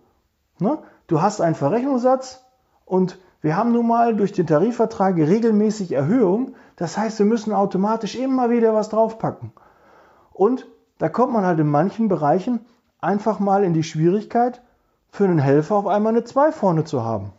Ne? 0.60 0.78
Du 1.08 1.20
hast 1.20 1.40
einen 1.40 1.56
Verrechnungssatz 1.56 2.44
und 2.84 3.18
wir 3.40 3.56
haben 3.56 3.72
nun 3.72 3.88
mal 3.88 4.14
durch 4.14 4.30
den 4.30 4.46
Tarifvertrag 4.46 5.16
regelmäßig 5.16 5.90
Erhöhungen. 5.90 6.54
Das 6.76 6.96
heißt, 6.96 7.18
wir 7.18 7.26
müssen 7.26 7.52
automatisch 7.52 8.14
immer 8.14 8.50
wieder 8.50 8.72
was 8.72 8.90
draufpacken. 8.90 9.52
Und 10.32 10.68
da 10.98 11.08
kommt 11.08 11.32
man 11.32 11.44
halt 11.44 11.58
in 11.58 11.66
manchen 11.66 12.06
Bereichen 12.06 12.60
einfach 13.00 13.40
mal 13.40 13.64
in 13.64 13.74
die 13.74 13.82
Schwierigkeit, 13.82 14.62
für 15.08 15.24
einen 15.24 15.40
Helfer 15.40 15.74
auf 15.74 15.88
einmal 15.88 16.12
eine 16.12 16.22
2 16.22 16.52
vorne 16.52 16.84
zu 16.84 17.04
haben. 17.04 17.32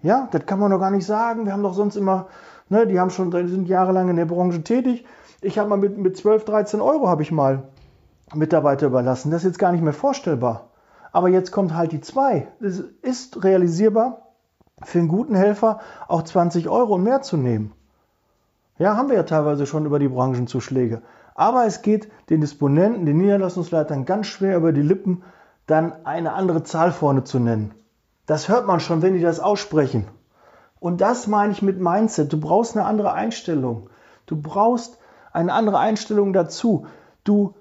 Ja, 0.00 0.28
das 0.30 0.46
kann 0.46 0.60
man 0.60 0.70
doch 0.70 0.80
gar 0.80 0.90
nicht 0.90 1.04
sagen. 1.04 1.44
Wir 1.44 1.52
haben 1.52 1.62
doch 1.62 1.74
sonst 1.74 1.96
immer 1.96 2.28
Ne, 2.68 2.86
die 2.86 3.00
haben 3.00 3.10
schon, 3.10 3.30
die 3.30 3.48
sind 3.48 3.68
jahrelang 3.68 4.10
in 4.10 4.16
der 4.16 4.26
Branche 4.26 4.62
tätig. 4.62 5.04
Ich 5.40 5.58
habe 5.58 5.68
mal 5.68 5.78
mit, 5.78 5.96
mit 5.96 6.16
12, 6.16 6.44
13 6.44 6.80
Euro 6.80 7.08
habe 7.08 7.22
ich 7.22 7.32
mal 7.32 7.62
Mitarbeiter 8.34 8.86
überlassen. 8.86 9.30
Das 9.30 9.42
ist 9.42 9.50
jetzt 9.50 9.58
gar 9.58 9.72
nicht 9.72 9.82
mehr 9.82 9.92
vorstellbar. 9.92 10.70
Aber 11.12 11.28
jetzt 11.28 11.52
kommt 11.52 11.74
halt 11.74 11.92
die 11.92 12.00
2. 12.00 12.48
Es 12.60 12.80
ist 13.02 13.42
realisierbar, 13.42 14.28
für 14.82 14.98
einen 14.98 15.08
guten 15.08 15.34
Helfer 15.34 15.80
auch 16.06 16.22
20 16.22 16.68
Euro 16.68 16.94
und 16.94 17.02
mehr 17.02 17.22
zu 17.22 17.36
nehmen. 17.36 17.72
Ja, 18.78 18.96
haben 18.96 19.08
wir 19.08 19.16
ja 19.16 19.24
teilweise 19.24 19.66
schon 19.66 19.86
über 19.86 19.98
die 19.98 20.08
Branchenzuschläge. 20.08 21.02
Aber 21.34 21.66
es 21.66 21.82
geht 21.82 22.10
den 22.30 22.40
Disponenten, 22.40 23.06
den 23.06 23.18
Niederlassungsleitern 23.18 24.04
ganz 24.04 24.26
schwer 24.26 24.56
über 24.56 24.72
die 24.72 24.82
Lippen, 24.82 25.22
dann 25.66 26.04
eine 26.04 26.32
andere 26.32 26.62
Zahl 26.62 26.92
vorne 26.92 27.24
zu 27.24 27.38
nennen. 27.38 27.72
Das 28.26 28.48
hört 28.48 28.66
man 28.66 28.80
schon, 28.80 29.02
wenn 29.02 29.14
die 29.14 29.20
das 29.20 29.40
aussprechen. 29.40 30.06
Und 30.80 31.00
das 31.00 31.26
meine 31.26 31.52
ich 31.52 31.62
mit 31.62 31.80
Mindset. 31.80 32.32
Du 32.32 32.40
brauchst 32.40 32.76
eine 32.76 32.86
andere 32.86 33.12
Einstellung. 33.12 33.90
Du 34.26 34.40
brauchst 34.40 34.98
eine 35.32 35.52
andere 35.52 35.78
Einstellung 35.78 36.32
dazu. 36.32 36.86
Du, 37.24 37.54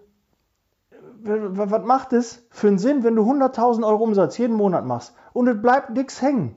was 1.23 1.83
macht 1.83 2.13
es 2.13 2.45
für 2.49 2.67
einen 2.67 2.79
Sinn, 2.79 3.03
wenn 3.03 3.15
du 3.15 3.23
100.000 3.23 3.85
Euro 3.85 4.03
Umsatz 4.03 4.37
jeden 4.37 4.55
Monat 4.55 4.85
machst 4.85 5.13
und 5.33 5.47
es 5.47 5.61
bleibt 5.61 5.91
nichts 5.91 6.21
hängen? 6.21 6.55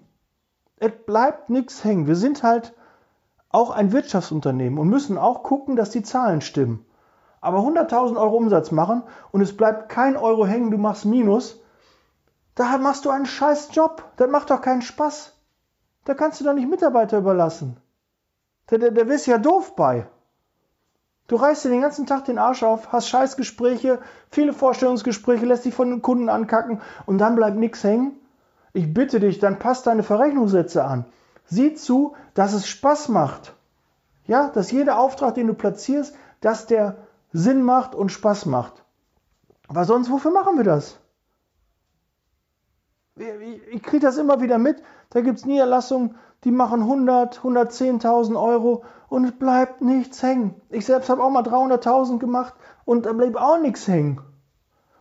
Es 0.77 0.92
bleibt 1.07 1.51
nichts 1.51 1.85
hängen. 1.85 2.07
Wir 2.07 2.16
sind 2.16 2.42
halt 2.42 2.75
auch 3.51 3.70
ein 3.70 3.92
Wirtschaftsunternehmen 3.92 4.79
und 4.79 4.88
müssen 4.88 5.18
auch 5.18 5.42
gucken, 5.42 5.77
dass 5.77 5.90
die 5.90 6.03
Zahlen 6.03 6.40
stimmen. 6.40 6.87
Aber 7.40 7.59
100.000 7.59 8.16
Euro 8.16 8.37
Umsatz 8.37 8.70
machen 8.70 9.03
und 9.33 9.40
es 9.40 9.57
bleibt 9.57 9.88
kein 9.88 10.16
Euro 10.16 10.46
hängen, 10.46 10.70
du 10.70 10.79
machst 10.79 11.05
Minus, 11.05 11.61
da 12.55 12.79
machst 12.79 13.05
du 13.07 13.11
einen 13.11 13.27
scheiß 13.27 13.70
Job. 13.73 14.05
Das 14.16 14.31
macht 14.31 14.51
doch 14.51 14.61
keinen 14.61 14.83
Spaß. 14.83 15.35
Da 16.05 16.15
kannst 16.15 16.41
du 16.41 16.45
doch 16.45 16.55
nicht 16.55 16.69
Mitarbeiter 16.69 17.19
überlassen. 17.19 17.77
Da, 18.67 18.79
da, 18.79 18.91
da 18.91 19.09
wirst 19.09 19.27
du 19.27 19.33
ja 19.33 19.39
doof 19.39 19.77
bei. 19.77 20.07
Du 21.27 21.37
reißt 21.37 21.65
dir 21.65 21.69
den 21.69 21.83
ganzen 21.83 22.07
Tag 22.07 22.25
den 22.25 22.39
Arsch 22.39 22.63
auf, 22.65 22.91
hast 22.91 23.09
Scheißgespräche, 23.09 24.01
viele 24.31 24.53
Vorstellungsgespräche, 24.53 25.47
lässt 25.47 25.65
dich 25.65 25.75
von 25.75 25.91
den 25.91 26.03
Kunden 26.03 26.29
ankacken 26.29 26.81
und 27.07 27.19
dann 27.19 27.37
bleibt 27.37 27.57
nichts 27.57 27.85
hängen. 27.85 28.19
Ich 28.73 28.93
bitte 28.93 29.21
dich, 29.21 29.39
dann 29.39 29.59
passt 29.59 29.87
deine 29.87 30.03
Verrechnungssätze 30.03 30.85
an. 30.85 31.05
Sieh 31.47 31.75
zu, 31.75 32.15
dass 32.35 32.53
es 32.53 32.67
Spaß 32.67 33.09
macht. 33.09 33.55
Ja, 34.27 34.49
dass 34.49 34.71
jeder 34.71 34.99
Auftrag, 34.99 35.35
den 35.35 35.47
du 35.47 35.55
platzierst, 35.55 36.17
dass 36.41 36.67
der 36.67 36.97
Sinn 37.33 37.63
macht 37.63 37.95
und 37.95 38.11
Spaß 38.11 38.47
macht. 38.47 38.85
Aber 39.69 39.85
sonst, 39.85 40.11
wofür 40.11 40.33
machen 40.33 40.57
wir 40.57 40.65
das? 40.65 40.99
Ich 43.72 43.83
kriege 43.83 44.04
das 44.04 44.16
immer 44.16 44.40
wieder 44.40 44.59
mit. 44.59 44.83
Da 45.11 45.20
gibt 45.20 45.38
es 45.38 45.46
Niederlassungen, 45.46 46.16
die 46.44 46.50
machen 46.50 46.80
100, 46.80 47.40
110.000 47.40 48.40
Euro 48.40 48.85
und 49.09 49.24
es 49.24 49.33
bleibt 49.33 49.83
nichts 49.83 50.22
hängen. 50.22 50.54
Ich 50.70 50.87
selbst 50.87 51.11
habe 51.11 51.22
auch 51.22 51.30
mal 51.30 51.42
300.000 51.42 52.18
gemacht 52.18 52.54
und 52.85 53.06
da 53.06 53.12
blieb 53.12 53.37
auch 53.37 53.61
nichts 53.61 53.87
hängen. 53.87 54.20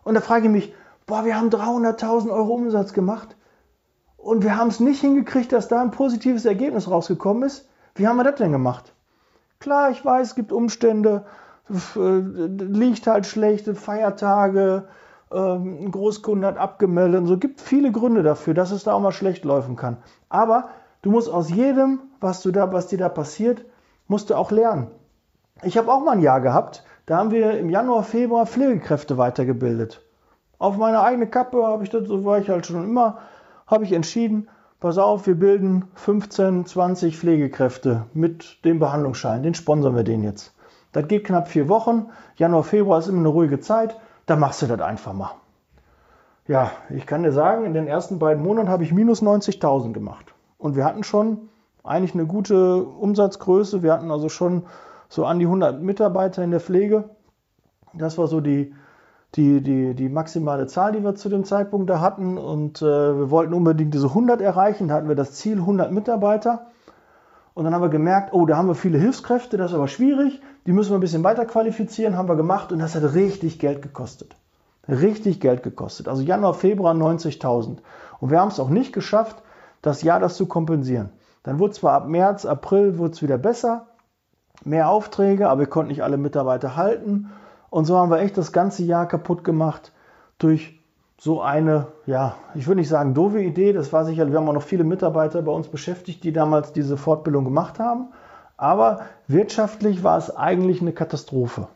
Und 0.03 0.15
da 0.15 0.21
frage 0.21 0.45
ich 0.45 0.51
mich, 0.51 0.73
boah, 1.05 1.23
wir 1.23 1.38
haben 1.38 1.49
300.000 1.49 2.29
Euro 2.29 2.55
Umsatz 2.55 2.93
gemacht 2.93 3.36
und 4.17 4.43
wir 4.43 4.58
haben 4.58 4.67
es 4.67 4.79
nicht 4.79 4.99
hingekriegt, 4.99 5.53
dass 5.53 5.67
da 5.67 5.82
ein 5.82 5.91
positives 5.91 6.45
Ergebnis 6.45 6.89
rausgekommen 6.89 7.43
ist. 7.43 7.69
Wie 7.95 8.08
haben 8.08 8.17
wir 8.17 8.23
das 8.23 8.36
denn 8.36 8.51
gemacht? 8.51 8.93
Klar, 9.60 9.91
ich 9.91 10.03
weiß, 10.03 10.29
es 10.29 10.36
gibt 10.36 10.51
Umstände, 10.51 11.25
äh, 11.69 11.99
liegt 11.99 13.08
halt 13.08 13.25
schlecht, 13.25 13.67
Feiertage, 13.77 14.88
ein 15.32 15.92
Großkunde 15.92 16.48
hat 16.48 16.58
abgemeldet 16.58 17.22
und 17.22 17.28
so. 17.28 17.38
gibt 17.38 17.62
viele 17.62 17.92
Gründe 17.92 18.24
dafür, 18.24 18.54
dass 18.54 18.72
es 18.72 18.84
da 18.84 18.94
auch 18.94 19.00
mal 19.00 19.12
schlecht 19.12 19.46
laufen 19.46 19.76
kann. 19.76 19.98
Aber 20.28 20.70
du 21.02 21.12
musst 21.12 21.30
aus 21.30 21.50
jedem, 21.50 22.00
was, 22.20 22.42
du 22.42 22.52
da, 22.52 22.72
was 22.74 22.88
dir 22.88 22.98
da 22.98 23.10
passiert, 23.10 23.63
musst 24.08 24.30
du 24.30 24.36
auch 24.36 24.52
lernen. 24.52 24.88
Ich 25.62 25.78
habe 25.78 25.92
auch 25.92 26.04
mal 26.04 26.13
ein 26.13 26.22
Jahr 26.22 26.42
gehabt, 26.42 26.84
da 27.06 27.18
haben 27.18 27.32
wir 27.32 27.60
im 27.60 27.70
Januar, 27.70 28.04
Februar 28.04 28.46
Pflegekräfte 28.46 29.18
weitergebildet. 29.18 30.02
Auf 30.58 30.78
meine 30.78 31.02
eigene 31.02 31.28
Kappe 31.28 31.65
habe 31.65 31.84
ich 31.84 31.89
das, 31.89 32.08
so 32.08 32.26
war 32.26 32.39
ich 32.39 32.50
halt 32.50 32.65
schon 32.65 32.84
immer, 32.84 33.20
habe 33.68 33.84
ich 33.84 33.94
entschieden, 33.94 34.50
pass 34.80 34.98
auf, 34.98 35.28
wir 35.28 35.36
bilden 35.36 35.86
15, 35.96 36.65
20 36.65 37.18
Pflegekräfte 37.18 38.06
mit 38.13 38.63
dem 38.65 38.80
Behandlungsschein, 38.80 39.44
den 39.44 39.54
sponsern 39.54 39.96
wir 39.96 40.04
den 40.04 40.24
jetzt. 40.24 40.56
Das 40.92 41.08
geht 41.08 41.24
knapp 41.24 41.50
vier 41.50 41.70
Wochen. 41.70 42.10
Januar, 42.36 42.63
Februar 42.63 43.00
ist 43.00 43.08
immer 43.08 43.20
eine 43.20 43.30
ruhige 43.30 43.60
Zeit. 43.60 43.96
Da 44.30 44.36
machst 44.36 44.62
du 44.62 44.68
das 44.68 44.80
einfach 44.82 45.13
mal. 45.13 45.32
Ja, 46.48 46.70
ich 46.92 47.08
kann 47.08 47.24
dir 47.24 47.32
sagen, 47.32 47.65
in 47.65 47.74
den 47.74 47.88
ersten 47.88 48.20
beiden 48.20 48.44
Monaten 48.44 48.70
habe 48.70 48.84
ich 48.84 48.94
minus 48.94 49.24
90.000 49.24 49.92
gemacht. 49.92 50.36
Und 50.60 50.76
wir 50.76 50.86
hatten 50.86 51.04
schon 51.04 51.50
eigentlich 51.84 52.13
eine 52.13 52.28
gute 52.28 52.84
Umsatzgröße. 52.84 53.82
Wir 53.82 53.92
hatten 53.92 54.12
also 54.12 54.30
schon 54.30 54.68
so 55.08 55.26
an 55.26 55.39
die 55.39 55.46
100 55.46 55.82
Mitarbeiter 55.82 56.44
in 56.44 56.52
der 56.52 56.60
Pflege. 56.60 57.10
Das 57.96 58.20
war 58.20 58.28
so 58.28 58.39
die, 58.39 58.76
die, 59.34 59.62
die, 59.62 59.96
die 59.96 60.10
maximale 60.10 60.68
Zahl, 60.68 60.92
die 60.92 61.04
wir 61.04 61.15
zu 61.15 61.30
dem 61.30 61.44
Zeitpunkt 61.44 61.89
da 61.89 62.00
hatten. 62.00 62.38
Und 62.38 62.84
äh, 62.84 62.86
wir 62.86 63.32
wollten 63.32 63.56
unbedingt 63.56 63.96
diese 63.96 64.10
100 64.10 64.42
erreichen. 64.42 64.89
Da 64.89 64.94
hatten 64.94 65.08
wir 65.08 65.15
das 65.15 65.34
Ziel 65.34 65.58
100 65.58 65.92
Mitarbeiter. 65.92 66.68
Und 67.60 67.65
dann 67.65 67.74
haben 67.74 67.82
wir 67.82 67.89
gemerkt, 67.89 68.32
oh, 68.32 68.45
da 68.45 68.56
haben 68.56 68.69
wir 68.69 68.74
viele 68.74 68.98
Hilfskräfte, 68.98 69.58
das 69.58 69.72
ist 69.72 69.76
aber 69.76 69.89
schwierig. 69.89 70.41
Die 70.65 70.72
müssen 70.72 70.91
wir 70.91 70.98
ein 70.98 71.02
bisschen 71.02 71.26
weiter 71.26 71.43
qualifizieren, 71.43 72.15
haben 72.15 72.30
wir 72.30 72.38
gemacht 72.38 72.72
und 72.72 72.80
das 72.80 72.95
hat 72.95 73.04
richtig 73.13 73.60
Geld 73.60 73.82
gekostet. 73.82 74.38
Richtig 74.88 75.41
Geld 75.41 75.62
gekostet. 75.62 76.08
Also 76.08 76.22
Januar, 76.22 76.54
Februar 76.54 76.93
90.000. 76.93 77.80
Und 78.22 78.32
wir 78.32 78.39
haben 78.39 78.48
es 78.48 78.62
auch 78.62 78.69
nicht 78.69 78.93
geschafft, 78.93 79.43
das 79.82 80.04
Jahr 80.04 80.22
das 80.22 80.38
zu 80.38 80.45
kompensieren. 80.45 81.10
Dann 81.43 81.60
wurde 81.60 81.74
zwar 81.74 81.95
ab 81.95 82.08
März, 82.08 82.45
April 82.45 82.98
wurde 82.98 83.12
es 83.12 83.22
wieder 83.22 83.38
besser, 83.38 83.88
mehr 84.63 84.89
Aufträge, 84.89 85.50
aber 85.50 85.60
wir 85.60 85.67
konnten 85.67 85.89
nicht 85.89 86.02
alle 86.02 86.15
Mitarbeiter 86.15 86.78
halten. 86.78 87.30
Und 87.69 87.84
so 87.84 87.98
haben 87.98 88.10
wir 88.10 88.19
echt 88.19 88.38
das 88.38 88.54
ganze 88.54 88.84
Jahr 88.84 89.06
kaputt 89.06 89.43
gemacht 89.43 89.91
durch 90.38 90.79
so 91.19 91.41
eine, 91.41 91.88
ja, 92.05 92.36
ich 92.55 92.67
würde 92.67 92.79
nicht 92.79 92.88
sagen 92.88 93.13
doofe 93.13 93.41
Idee, 93.41 93.73
das 93.73 93.91
war 93.91 94.05
sicher, 94.05 94.32
wir 94.32 94.38
haben 94.38 94.47
auch 94.47 94.53
noch 94.53 94.63
viele 94.63 94.86
Mitarbeiter 94.86 95.41
bei 95.41 95.51
uns 95.51 95.67
beschäftigt, 95.67 96.23
die 96.23 96.32
damals 96.32 96.71
diese 96.71 96.95
Fortbildung 96.95 97.43
gemacht 97.43 97.77
haben, 97.77 98.13
aber 98.55 99.01
wirtschaftlich 99.27 100.03
war 100.03 100.17
es 100.17 100.36
eigentlich 100.36 100.82
eine 100.82 100.93
Katastrophe. 100.93 101.67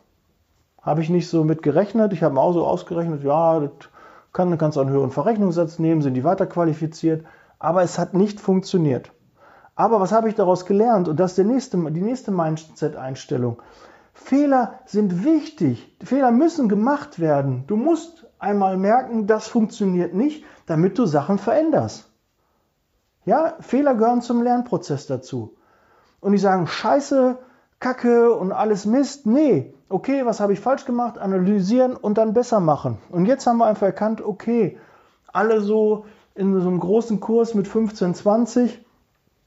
Habe 0.80 1.02
ich 1.02 1.10
nicht 1.10 1.28
so 1.28 1.44
mit 1.44 1.62
gerechnet, 1.62 2.14
ich 2.14 2.22
habe 2.22 2.40
auch 2.40 2.52
so 2.52 2.66
ausgerechnet, 2.66 3.22
ja, 3.22 3.60
das 3.60 3.70
kann, 4.32 4.56
kannst 4.56 4.76
du 4.76 4.80
einen 4.80 4.90
höheren 4.90 5.10
Verrechnungssatz 5.10 5.78
nehmen, 5.78 6.00
sind 6.00 6.14
die 6.14 6.24
weiter 6.24 6.46
qualifiziert, 6.46 7.24
aber 7.58 7.82
es 7.82 7.98
hat 7.98 8.14
nicht 8.14 8.40
funktioniert. 8.40 9.12
Aber 9.76 10.00
was 10.00 10.12
habe 10.12 10.28
ich 10.28 10.34
daraus 10.34 10.66
gelernt? 10.66 11.08
Und 11.08 11.20
das 11.20 11.32
ist 11.32 11.38
der 11.38 11.44
nächste, 11.44 11.76
die 11.90 12.00
nächste 12.00 12.30
Mindset-Einstellung. 12.30 13.60
Fehler 14.12 14.74
sind 14.86 15.24
wichtig. 15.24 15.96
Fehler 16.02 16.30
müssen 16.30 16.68
gemacht 16.68 17.18
werden. 17.18 17.64
Du 17.66 17.76
musst 17.76 18.26
einmal 18.44 18.76
merken, 18.76 19.26
das 19.26 19.48
funktioniert 19.48 20.14
nicht, 20.14 20.44
damit 20.66 20.98
du 20.98 21.06
Sachen 21.06 21.38
veränderst. 21.38 22.10
Ja, 23.24 23.54
Fehler 23.60 23.94
gehören 23.94 24.22
zum 24.22 24.42
Lernprozess 24.42 25.06
dazu. 25.06 25.56
Und 26.20 26.32
die 26.32 26.38
sagen, 26.38 26.66
scheiße, 26.66 27.38
Kacke 27.80 28.32
und 28.34 28.52
alles 28.52 28.86
Mist. 28.86 29.26
Nee, 29.26 29.74
okay, 29.88 30.24
was 30.24 30.40
habe 30.40 30.52
ich 30.52 30.60
falsch 30.60 30.84
gemacht? 30.84 31.18
Analysieren 31.18 31.96
und 31.96 32.18
dann 32.18 32.34
besser 32.34 32.60
machen. 32.60 32.98
Und 33.10 33.26
jetzt 33.26 33.46
haben 33.46 33.58
wir 33.58 33.66
einfach 33.66 33.86
erkannt, 33.86 34.22
okay, 34.22 34.78
alle 35.32 35.60
so 35.60 36.04
in 36.34 36.60
so 36.60 36.68
einem 36.68 36.80
großen 36.80 37.20
Kurs 37.20 37.54
mit 37.54 37.68
15, 37.68 38.14
20 38.14 38.84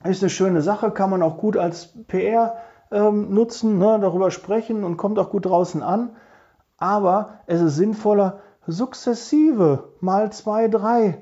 ist 0.03 0.23
eine 0.23 0.29
schöne 0.29 0.61
Sache, 0.61 0.91
kann 0.91 1.09
man 1.09 1.21
auch 1.21 1.37
gut 1.37 1.57
als 1.57 1.93
PR 2.07 2.57
ähm, 2.91 3.33
nutzen, 3.33 3.77
ne, 3.77 3.97
darüber 3.99 4.31
sprechen 4.31 4.83
und 4.83 4.97
kommt 4.97 5.19
auch 5.19 5.29
gut 5.29 5.45
draußen 5.45 5.81
an. 5.83 6.11
Aber 6.77 7.39
es 7.47 7.61
ist 7.61 7.75
sinnvoller, 7.75 8.39
sukzessive 8.67 9.85
mal 10.01 10.31
zwei, 10.31 10.67
drei 10.67 11.21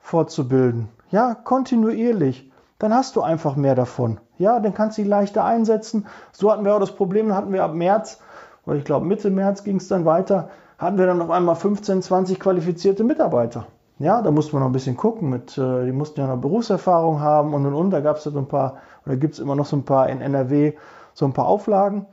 fortzubilden. 0.00 0.88
Ja, 1.10 1.34
kontinuierlich. 1.34 2.50
Dann 2.78 2.94
hast 2.94 3.16
du 3.16 3.22
einfach 3.22 3.56
mehr 3.56 3.74
davon. 3.74 4.20
Ja, 4.38 4.58
dann 4.58 4.74
kannst 4.74 4.98
du 4.98 5.02
die 5.02 5.08
leichter 5.08 5.44
einsetzen. 5.44 6.06
So 6.32 6.50
hatten 6.50 6.64
wir 6.64 6.74
auch 6.74 6.80
das 6.80 6.96
Problem, 6.96 7.34
hatten 7.34 7.52
wir 7.52 7.62
ab 7.62 7.74
März, 7.74 8.20
oder 8.66 8.76
ich 8.76 8.84
glaube 8.84 9.06
Mitte 9.06 9.30
März 9.30 9.64
ging 9.64 9.76
es 9.76 9.88
dann 9.88 10.04
weiter, 10.04 10.50
hatten 10.78 10.98
wir 10.98 11.06
dann 11.06 11.20
auf 11.20 11.30
einmal 11.30 11.56
15, 11.56 12.02
20 12.02 12.40
qualifizierte 12.40 13.04
Mitarbeiter. 13.04 13.66
Ja, 13.98 14.22
da 14.22 14.30
musste 14.30 14.54
man 14.54 14.62
noch 14.62 14.70
ein 14.70 14.72
bisschen 14.72 14.96
gucken, 14.96 15.28
mit, 15.28 15.58
äh, 15.58 15.84
die 15.84 15.92
mussten 15.92 16.20
ja 16.20 16.26
noch 16.26 16.40
Berufserfahrung 16.40 17.20
haben 17.20 17.52
und 17.52 17.66
und 17.66 17.74
und. 17.74 17.90
Da 17.90 18.00
gab 18.00 18.16
es 18.16 18.24
so 18.24 18.38
ein 18.38 18.48
paar, 18.48 18.78
oder 19.04 19.16
gibt 19.16 19.34
es 19.34 19.40
immer 19.40 19.54
noch 19.54 19.66
so 19.66 19.76
ein 19.76 19.84
paar 19.84 20.08
in 20.08 20.22
NRW, 20.22 20.72
so 21.12 21.26
ein 21.26 21.34
paar 21.34 21.46
Auflagen. 21.46 22.06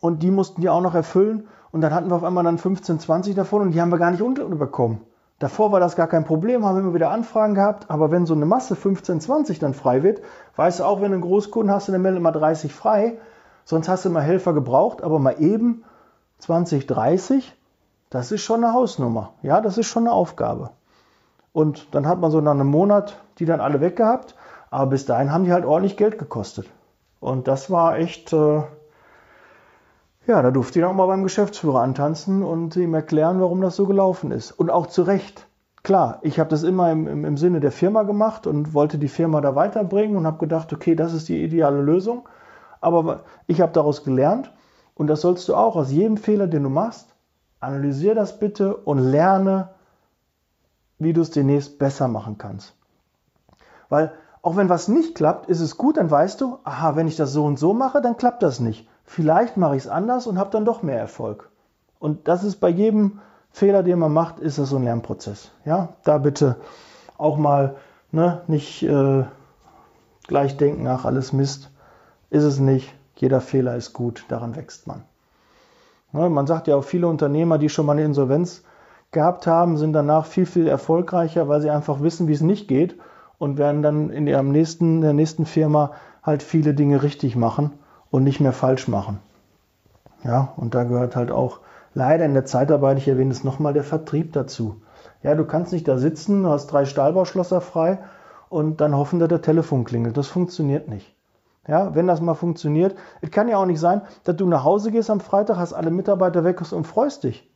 Und 0.00 0.22
die 0.22 0.30
mussten 0.30 0.60
die 0.60 0.68
auch 0.68 0.82
noch 0.82 0.94
erfüllen. 0.94 1.48
Und 1.74 1.80
dann 1.80 1.92
hatten 1.92 2.08
wir 2.08 2.14
auf 2.14 2.22
einmal 2.22 2.44
dann 2.44 2.56
15, 2.56 3.00
20 3.00 3.34
davon 3.34 3.62
und 3.62 3.72
die 3.72 3.80
haben 3.80 3.90
wir 3.90 3.98
gar 3.98 4.12
nicht 4.12 4.22
unterbekommen. 4.22 5.00
Davor 5.40 5.72
war 5.72 5.80
das 5.80 5.96
gar 5.96 6.06
kein 6.06 6.24
Problem, 6.24 6.64
haben 6.64 6.78
immer 6.78 6.94
wieder 6.94 7.10
Anfragen 7.10 7.56
gehabt, 7.56 7.90
aber 7.90 8.12
wenn 8.12 8.26
so 8.26 8.34
eine 8.34 8.46
Masse 8.46 8.76
15, 8.76 9.20
20 9.20 9.58
dann 9.58 9.74
frei 9.74 10.04
wird, 10.04 10.22
weißt 10.54 10.78
du 10.78 10.84
auch, 10.84 11.00
wenn 11.00 11.08
du 11.08 11.14
einen 11.14 11.22
Großkunden 11.22 11.74
hast, 11.74 11.88
dann 11.88 12.00
meldet 12.00 12.20
immer 12.20 12.30
30 12.30 12.72
frei, 12.72 13.18
sonst 13.64 13.88
hast 13.88 14.04
du 14.04 14.10
immer 14.10 14.20
Helfer 14.20 14.52
gebraucht, 14.52 15.02
aber 15.02 15.18
mal 15.18 15.34
eben 15.40 15.82
20, 16.38 16.86
30, 16.86 17.52
das 18.08 18.30
ist 18.30 18.42
schon 18.42 18.62
eine 18.62 18.72
Hausnummer. 18.72 19.32
Ja, 19.42 19.60
das 19.60 19.76
ist 19.76 19.88
schon 19.88 20.04
eine 20.04 20.12
Aufgabe. 20.12 20.70
Und 21.52 21.92
dann 21.92 22.06
hat 22.06 22.20
man 22.20 22.30
so 22.30 22.40
nach 22.40 22.52
einem 22.52 22.68
Monat 22.68 23.20
die 23.40 23.46
dann 23.46 23.58
alle 23.58 23.80
weggehabt, 23.80 24.36
aber 24.70 24.90
bis 24.90 25.06
dahin 25.06 25.32
haben 25.32 25.42
die 25.42 25.52
halt 25.52 25.64
ordentlich 25.64 25.96
Geld 25.96 26.20
gekostet. 26.20 26.68
Und 27.18 27.48
das 27.48 27.68
war 27.68 27.98
echt, 27.98 28.32
äh, 28.32 28.62
ja, 30.26 30.40
da 30.40 30.50
durfte 30.50 30.78
ich 30.78 30.84
auch 30.84 30.94
mal 30.94 31.06
beim 31.06 31.22
Geschäftsführer 31.22 31.82
antanzen 31.82 32.42
und 32.42 32.76
ihm 32.76 32.94
erklären, 32.94 33.40
warum 33.40 33.60
das 33.60 33.76
so 33.76 33.86
gelaufen 33.86 34.30
ist. 34.30 34.52
Und 34.52 34.70
auch 34.70 34.86
zu 34.86 35.02
Recht. 35.02 35.46
Klar, 35.82 36.18
ich 36.22 36.40
habe 36.40 36.48
das 36.48 36.62
immer 36.62 36.90
im, 36.90 37.24
im, 37.26 37.36
Sinne 37.36 37.60
der 37.60 37.72
Firma 37.72 38.04
gemacht 38.04 38.46
und 38.46 38.72
wollte 38.72 38.96
die 38.96 39.08
Firma 39.08 39.42
da 39.42 39.54
weiterbringen 39.54 40.16
und 40.16 40.26
habe 40.26 40.38
gedacht, 40.38 40.72
okay, 40.72 40.94
das 40.94 41.12
ist 41.12 41.28
die 41.28 41.42
ideale 41.44 41.82
Lösung. 41.82 42.26
Aber 42.80 43.24
ich 43.46 43.60
habe 43.60 43.72
daraus 43.72 44.02
gelernt 44.02 44.50
und 44.94 45.08
das 45.08 45.20
sollst 45.20 45.46
du 45.48 45.54
auch 45.54 45.76
aus 45.76 45.90
jedem 45.90 46.16
Fehler, 46.16 46.46
den 46.46 46.62
du 46.62 46.70
machst, 46.70 47.14
analysiere 47.60 48.14
das 48.14 48.38
bitte 48.38 48.76
und 48.76 48.98
lerne, 48.98 49.70
wie 50.98 51.12
du 51.12 51.20
es 51.20 51.30
demnächst 51.30 51.78
besser 51.78 52.08
machen 52.08 52.38
kannst. 52.38 52.74
Weil 53.90 54.12
auch 54.40 54.56
wenn 54.56 54.70
was 54.70 54.88
nicht 54.88 55.14
klappt, 55.14 55.50
ist 55.50 55.60
es 55.60 55.76
gut, 55.76 55.98
dann 55.98 56.10
weißt 56.10 56.40
du, 56.40 56.58
aha, 56.64 56.96
wenn 56.96 57.08
ich 57.08 57.16
das 57.16 57.32
so 57.32 57.44
und 57.44 57.58
so 57.58 57.74
mache, 57.74 58.00
dann 58.00 58.16
klappt 58.16 58.42
das 58.42 58.60
nicht. 58.60 58.88
Vielleicht 59.04 59.56
mache 59.56 59.76
ich 59.76 59.84
es 59.84 59.88
anders 59.88 60.26
und 60.26 60.38
habe 60.38 60.50
dann 60.50 60.64
doch 60.64 60.82
mehr 60.82 60.98
Erfolg. 60.98 61.50
Und 61.98 62.26
das 62.28 62.44
ist 62.44 62.56
bei 62.56 62.68
jedem 62.68 63.20
Fehler, 63.50 63.82
den 63.82 63.98
man 63.98 64.12
macht, 64.12 64.40
ist 64.40 64.58
das 64.58 64.70
so 64.70 64.76
ein 64.76 64.84
Lernprozess. 64.84 65.52
Ja, 65.64 65.90
da 66.04 66.18
bitte 66.18 66.56
auch 67.18 67.36
mal 67.36 67.76
ne, 68.10 68.42
nicht 68.46 68.82
äh, 68.82 69.24
gleich 70.26 70.56
denken, 70.56 70.86
ach, 70.86 71.04
alles 71.04 71.32
Mist. 71.32 71.70
Ist 72.30 72.42
es 72.42 72.58
nicht. 72.58 72.92
Jeder 73.16 73.40
Fehler 73.40 73.76
ist 73.76 73.92
gut, 73.92 74.24
daran 74.28 74.56
wächst 74.56 74.86
man. 74.86 75.04
Ne, 76.12 76.28
man 76.30 76.46
sagt 76.46 76.66
ja 76.66 76.76
auch, 76.76 76.84
viele 76.84 77.06
Unternehmer, 77.06 77.58
die 77.58 77.68
schon 77.68 77.86
mal 77.86 77.92
eine 77.92 78.04
Insolvenz 78.04 78.64
gehabt 79.12 79.46
haben, 79.46 79.76
sind 79.76 79.92
danach 79.92 80.26
viel, 80.26 80.46
viel 80.46 80.66
erfolgreicher, 80.66 81.46
weil 81.46 81.60
sie 81.60 81.70
einfach 81.70 82.00
wissen, 82.02 82.26
wie 82.26 82.32
es 82.32 82.40
nicht 82.40 82.66
geht 82.66 82.98
und 83.38 83.58
werden 83.58 83.82
dann 83.82 84.10
in 84.10 84.26
ihrem 84.26 84.50
nächsten, 84.50 85.02
der 85.02 85.12
nächsten 85.12 85.46
Firma 85.46 85.92
halt 86.24 86.42
viele 86.42 86.74
Dinge 86.74 87.02
richtig 87.02 87.36
machen 87.36 87.78
und 88.14 88.22
nicht 88.22 88.38
mehr 88.38 88.52
falsch 88.52 88.86
machen. 88.86 89.18
Ja, 90.22 90.52
und 90.56 90.76
da 90.76 90.84
gehört 90.84 91.16
halt 91.16 91.32
auch 91.32 91.58
leider 91.94 92.24
in 92.24 92.32
der 92.32 92.44
Zeitarbeit, 92.44 92.96
ich 92.96 93.08
erwähne 93.08 93.32
es 93.32 93.42
nochmal, 93.42 93.72
der 93.72 93.82
Vertrieb 93.82 94.32
dazu. 94.32 94.80
Ja, 95.24 95.34
du 95.34 95.44
kannst 95.44 95.72
nicht 95.72 95.88
da 95.88 95.98
sitzen, 95.98 96.44
du 96.44 96.48
hast 96.50 96.68
drei 96.68 96.84
Stahlbauschlosser 96.84 97.60
frei 97.60 97.98
und 98.50 98.80
dann 98.80 98.96
hoffen, 98.96 99.18
dass 99.18 99.30
der 99.30 99.42
Telefon 99.42 99.82
klingelt. 99.82 100.16
Das 100.16 100.28
funktioniert 100.28 100.88
nicht. 100.88 101.12
Ja, 101.66 101.96
wenn 101.96 102.06
das 102.06 102.20
mal 102.20 102.34
funktioniert, 102.34 102.94
es 103.20 103.32
kann 103.32 103.48
ja 103.48 103.56
auch 103.56 103.66
nicht 103.66 103.80
sein, 103.80 104.02
dass 104.22 104.36
du 104.36 104.46
nach 104.46 104.62
Hause 104.62 104.92
gehst 104.92 105.10
am 105.10 105.18
Freitag, 105.18 105.56
hast 105.56 105.72
alle 105.72 105.90
Mitarbeiter 105.90 106.44
weg 106.44 106.60
und 106.70 106.86
freust 106.86 107.24
dich. 107.24 107.50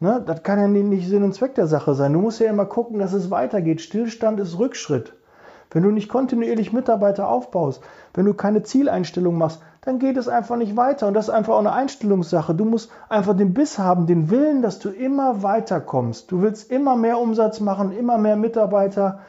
Ne? 0.00 0.24
Das 0.26 0.42
kann 0.42 0.58
ja 0.58 0.66
nicht 0.66 1.06
Sinn 1.06 1.22
und 1.22 1.34
Zweck 1.34 1.54
der 1.54 1.68
Sache 1.68 1.94
sein. 1.94 2.14
Du 2.14 2.20
musst 2.20 2.40
ja 2.40 2.50
immer 2.50 2.66
gucken, 2.66 2.98
dass 2.98 3.12
es 3.12 3.30
weitergeht. 3.30 3.80
Stillstand 3.80 4.40
ist 4.40 4.58
Rückschritt. 4.58 5.12
Wenn 5.70 5.82
du 5.82 5.90
nicht 5.90 6.08
kontinuierlich 6.08 6.72
Mitarbeiter 6.72 7.28
aufbaust, 7.28 7.82
wenn 8.14 8.24
du 8.24 8.34
keine 8.34 8.62
Zieleinstellung 8.62 9.36
machst, 9.36 9.60
dann 9.82 9.98
geht 9.98 10.16
es 10.16 10.28
einfach 10.28 10.56
nicht 10.56 10.76
weiter. 10.76 11.06
Und 11.06 11.14
das 11.14 11.28
ist 11.28 11.34
einfach 11.34 11.54
auch 11.54 11.60
eine 11.60 11.72
Einstellungssache. 11.72 12.54
Du 12.54 12.64
musst 12.64 12.90
einfach 13.08 13.36
den 13.36 13.54
Biss 13.54 13.78
haben, 13.78 14.06
den 14.06 14.30
Willen, 14.30 14.62
dass 14.62 14.78
du 14.78 14.90
immer 14.90 15.42
weiterkommst. 15.42 16.30
Du 16.30 16.42
willst 16.42 16.70
immer 16.70 16.96
mehr 16.96 17.18
Umsatz 17.18 17.60
machen, 17.60 17.92
immer 17.92 18.18
mehr 18.18 18.36
Mitarbeiter. 18.36 19.20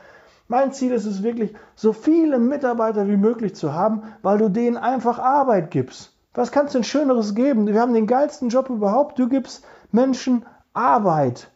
Mein 0.48 0.72
Ziel 0.72 0.94
ist 0.94 1.06
es 1.06 1.24
wirklich, 1.24 1.54
so 1.76 1.94
viele 1.94 2.40
Mitarbeiter 2.40 3.08
wie 3.08 3.18
möglich 3.18 3.56
zu 3.56 3.74
haben, 3.74 4.04
weil 4.22 4.38
du 4.38 4.50
denen 4.50 4.78
einfach 4.78 5.20
Arbeit 5.20 5.72
gibst. 5.72 6.14
Was 6.34 6.52
kannst 6.52 6.74
du 6.74 6.80
denn 6.80 6.84
Schöneres 6.84 7.36
geben? 7.36 7.68
Wir 7.68 7.82
haben 7.82 7.94
den 7.94 8.08
geilsten 8.08 8.50
Job 8.50 8.70
überhaupt. 8.70 9.20
Du 9.20 9.28
gibst 9.28 9.66
Menschen 9.92 10.46
Arbeit. 10.74 11.50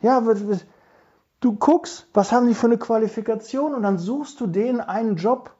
Ja, 0.00 0.22
du 1.40 1.54
guckst, 1.54 2.08
was 2.14 2.32
haben 2.32 2.46
die 2.46 2.54
für 2.54 2.66
eine 2.66 2.78
Qualifikation 2.78 3.74
und 3.74 3.82
dann 3.82 3.98
suchst 3.98 4.40
du 4.40 4.46
denen 4.46 4.80
einen 4.80 5.16
Job. 5.16 5.52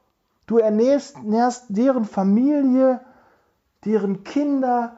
Du 0.46 0.58
ernährst, 0.58 1.16
ernährst 1.16 1.66
deren 1.68 2.04
Familie, 2.04 3.00
deren 3.84 4.24
Kinder, 4.24 4.96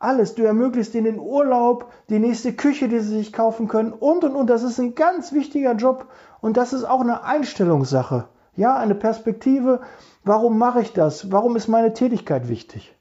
alles. 0.00 0.34
Du 0.34 0.42
ermöglichst 0.42 0.94
ihnen 0.94 1.04
den 1.04 1.18
Urlaub, 1.18 1.92
die 2.08 2.18
nächste 2.18 2.52
Küche, 2.52 2.88
die 2.88 2.98
sie 3.00 3.18
sich 3.18 3.32
kaufen 3.32 3.68
können 3.68 3.92
und 3.92 4.24
und 4.24 4.34
und. 4.34 4.48
Das 4.48 4.62
ist 4.62 4.80
ein 4.80 4.94
ganz 4.94 5.32
wichtiger 5.32 5.74
Job 5.74 6.08
und 6.40 6.56
das 6.56 6.72
ist 6.72 6.84
auch 6.84 7.00
eine 7.00 7.22
Einstellungssache. 7.22 8.28
Ja, 8.56 8.76
eine 8.76 8.94
Perspektive. 8.94 9.80
Warum 10.24 10.58
mache 10.58 10.80
ich 10.80 10.92
das? 10.92 11.30
Warum 11.30 11.54
ist 11.54 11.68
meine 11.68 11.92
Tätigkeit 11.92 12.48
wichtig? 12.48 12.96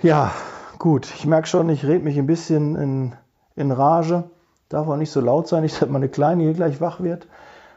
Ja, 0.00 0.32
gut. 0.78 1.12
Ich 1.14 1.26
merke 1.26 1.48
schon, 1.48 1.68
ich 1.68 1.84
rede 1.84 2.04
mich 2.04 2.18
ein 2.18 2.26
bisschen 2.26 2.76
in, 2.76 3.12
in 3.54 3.70
Rage. 3.70 4.30
Darf 4.72 4.88
auch 4.88 4.96
nicht 4.96 5.10
so 5.10 5.20
laut 5.20 5.48
sein, 5.48 5.62
nicht, 5.62 5.80
dass 5.80 5.88
meine 5.88 6.08
Kleine 6.08 6.44
hier 6.44 6.54
gleich 6.54 6.80
wach 6.80 7.00
wird. 7.00 7.26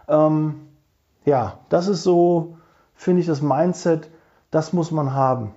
Ähm, 0.08 0.68
ja, 1.26 1.60
das 1.70 1.88
ist 1.88 2.04
so, 2.04 2.58
finde 2.94 3.22
ich, 3.22 3.28
das 3.28 3.42
Mindset, 3.42 4.10
das 4.52 4.74
muss 4.74 4.92
man 4.92 5.14
haben. 5.14 5.52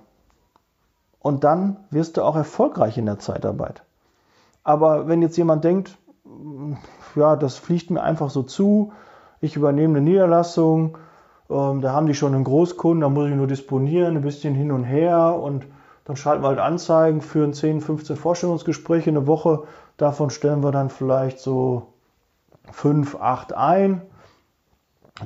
Und 1.19 1.43
dann 1.43 1.77
wirst 1.91 2.17
du 2.17 2.23
auch 2.23 2.35
erfolgreich 2.35 2.97
in 2.97 3.05
der 3.05 3.19
Zeitarbeit. 3.19 3.83
Aber 4.63 5.07
wenn 5.07 5.21
jetzt 5.21 5.37
jemand 5.37 5.63
denkt, 5.63 5.97
ja, 7.15 7.35
das 7.35 7.57
fliegt 7.57 7.89
mir 7.89 8.01
einfach 8.01 8.29
so 8.29 8.43
zu, 8.43 8.91
ich 9.41 9.55
übernehme 9.55 9.97
eine 9.97 10.09
Niederlassung, 10.09 10.97
ähm, 11.49 11.81
da 11.81 11.93
haben 11.93 12.07
die 12.07 12.15
schon 12.15 12.35
einen 12.35 12.43
Großkunden, 12.43 13.01
da 13.01 13.09
muss 13.09 13.29
ich 13.29 13.35
nur 13.35 13.47
disponieren, 13.47 14.17
ein 14.17 14.21
bisschen 14.21 14.55
hin 14.55 14.71
und 14.71 14.83
her 14.83 15.35
und 15.41 15.65
dann 16.05 16.15
schalten 16.15 16.43
wir 16.43 16.49
halt 16.49 16.59
Anzeigen, 16.59 17.21
führen 17.21 17.53
10, 17.53 17.81
15 17.81 18.15
Vorstellungsgespräche 18.15 19.09
eine 19.09 19.27
Woche, 19.27 19.63
davon 20.01 20.29
stellen 20.29 20.63
wir 20.63 20.71
dann 20.71 20.89
vielleicht 20.89 21.39
so 21.39 21.93
5, 22.71 23.15
8 23.15 23.53
ein 23.53 24.01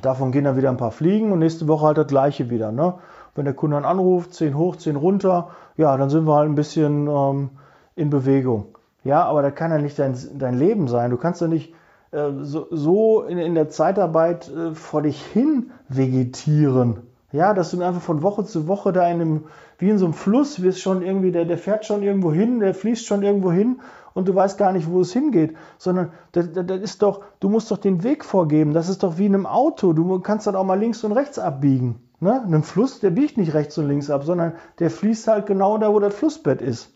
Davon 0.02 0.32
gehen 0.32 0.44
dann 0.44 0.56
wieder 0.56 0.70
ein 0.70 0.76
paar 0.76 0.90
Fliegen 0.90 1.32
und 1.32 1.38
nächste 1.38 1.68
Woche 1.68 1.86
halt 1.86 1.98
das 1.98 2.06
gleiche 2.06 2.50
wieder. 2.50 2.72
Ne? 2.72 2.94
Wenn 3.34 3.44
der 3.44 3.54
Kunde 3.54 3.76
dann 3.76 3.84
anruft, 3.84 4.34
10 4.34 4.56
hoch, 4.56 4.76
10 4.76 4.96
runter, 4.96 5.50
ja, 5.76 5.96
dann 5.96 6.10
sind 6.10 6.26
wir 6.26 6.34
halt 6.34 6.48
ein 6.48 6.54
bisschen 6.54 7.06
ähm, 7.06 7.50
in 7.94 8.10
Bewegung. 8.10 8.66
Ja, 9.04 9.24
aber 9.24 9.42
das 9.42 9.54
kann 9.54 9.70
ja 9.70 9.78
nicht 9.78 9.98
dein, 9.98 10.16
dein 10.34 10.54
Leben 10.54 10.88
sein. 10.88 11.10
Du 11.10 11.16
kannst 11.16 11.40
ja 11.40 11.46
nicht 11.46 11.74
äh, 12.10 12.30
so, 12.40 12.66
so 12.70 13.22
in, 13.22 13.38
in, 13.38 13.54
der 13.54 13.68
Zeitarbeit 13.68 14.50
äh, 14.50 14.74
vor 14.74 15.02
dich 15.02 15.22
hin 15.22 15.70
vegetieren. 15.88 17.02
Ja, 17.34 17.52
dass 17.52 17.72
du 17.72 17.82
einfach 17.82 18.00
von 18.00 18.22
Woche 18.22 18.44
zu 18.44 18.68
Woche 18.68 18.92
da 18.92 19.08
in 19.08 19.20
einem, 19.20 19.44
wie 19.78 19.90
in 19.90 19.98
so 19.98 20.04
einem 20.04 20.14
Fluss 20.14 20.62
wirst 20.62 20.80
schon 20.80 21.02
irgendwie, 21.02 21.32
der, 21.32 21.44
der 21.44 21.58
fährt 21.58 21.84
schon 21.84 22.04
irgendwo 22.04 22.32
hin, 22.32 22.60
der 22.60 22.74
fließt 22.74 23.04
schon 23.04 23.24
irgendwo 23.24 23.50
hin 23.50 23.80
und 24.12 24.28
du 24.28 24.36
weißt 24.36 24.56
gar 24.56 24.70
nicht, 24.70 24.88
wo 24.88 25.00
es 25.00 25.12
hingeht, 25.12 25.56
sondern 25.76 26.12
das, 26.30 26.52
das 26.52 26.80
ist 26.80 27.02
doch, 27.02 27.24
du 27.40 27.48
musst 27.48 27.72
doch 27.72 27.78
den 27.78 28.04
Weg 28.04 28.24
vorgeben. 28.24 28.72
Das 28.72 28.88
ist 28.88 29.02
doch 29.02 29.18
wie 29.18 29.26
in 29.26 29.34
einem 29.34 29.46
Auto. 29.46 29.92
Du 29.92 30.20
kannst 30.20 30.46
dann 30.46 30.54
auch 30.54 30.62
mal 30.62 30.78
links 30.78 31.02
und 31.02 31.10
rechts 31.10 31.40
abbiegen. 31.40 31.96
Ne? 32.20 32.40
Ein 32.40 32.62
Fluss, 32.62 33.00
der 33.00 33.10
biegt 33.10 33.36
nicht 33.36 33.52
rechts 33.52 33.76
und 33.78 33.88
links 33.88 34.10
ab, 34.10 34.22
sondern 34.22 34.52
der 34.78 34.92
fließt 34.92 35.26
halt 35.26 35.46
genau 35.46 35.76
da, 35.76 35.92
wo 35.92 35.98
das 35.98 36.14
Flussbett 36.14 36.62
ist. 36.62 36.92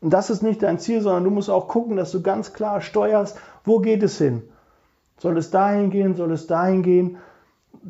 Und 0.00 0.08
das 0.14 0.30
ist 0.30 0.42
nicht 0.42 0.62
dein 0.62 0.78
Ziel, 0.78 1.02
sondern 1.02 1.24
du 1.24 1.30
musst 1.30 1.50
auch 1.50 1.68
gucken, 1.68 1.96
dass 1.96 2.12
du 2.12 2.22
ganz 2.22 2.54
klar 2.54 2.80
steuerst, 2.80 3.38
wo 3.62 3.80
geht 3.80 4.02
es 4.02 4.16
hin. 4.16 4.42
Soll 5.18 5.36
es 5.36 5.50
dahin 5.50 5.90
gehen, 5.90 6.14
soll 6.14 6.32
es 6.32 6.46
dahin 6.46 6.82
gehen? 6.82 7.18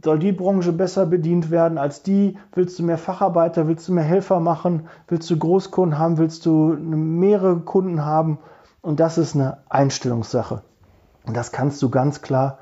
Soll 0.04 0.18
die 0.18 0.32
Branche 0.32 0.72
besser 0.72 1.06
bedient 1.06 1.50
werden 1.50 1.78
als 1.78 2.02
die? 2.02 2.36
Willst 2.52 2.78
du 2.78 2.82
mehr 2.82 2.98
Facharbeiter, 2.98 3.66
willst 3.66 3.88
du 3.88 3.92
mehr 3.92 4.04
Helfer 4.04 4.40
machen? 4.40 4.88
Willst 5.08 5.30
du 5.30 5.38
Großkunden 5.38 5.98
haben? 5.98 6.18
Willst 6.18 6.44
du 6.44 6.76
mehrere 6.78 7.60
Kunden 7.60 8.04
haben? 8.04 8.38
Und 8.82 9.00
das 9.00 9.16
ist 9.16 9.34
eine 9.34 9.58
Einstellungssache. 9.68 10.62
Und 11.24 11.36
das 11.36 11.50
kannst 11.50 11.80
du 11.82 11.90
ganz 11.90 12.20
klar 12.20 12.58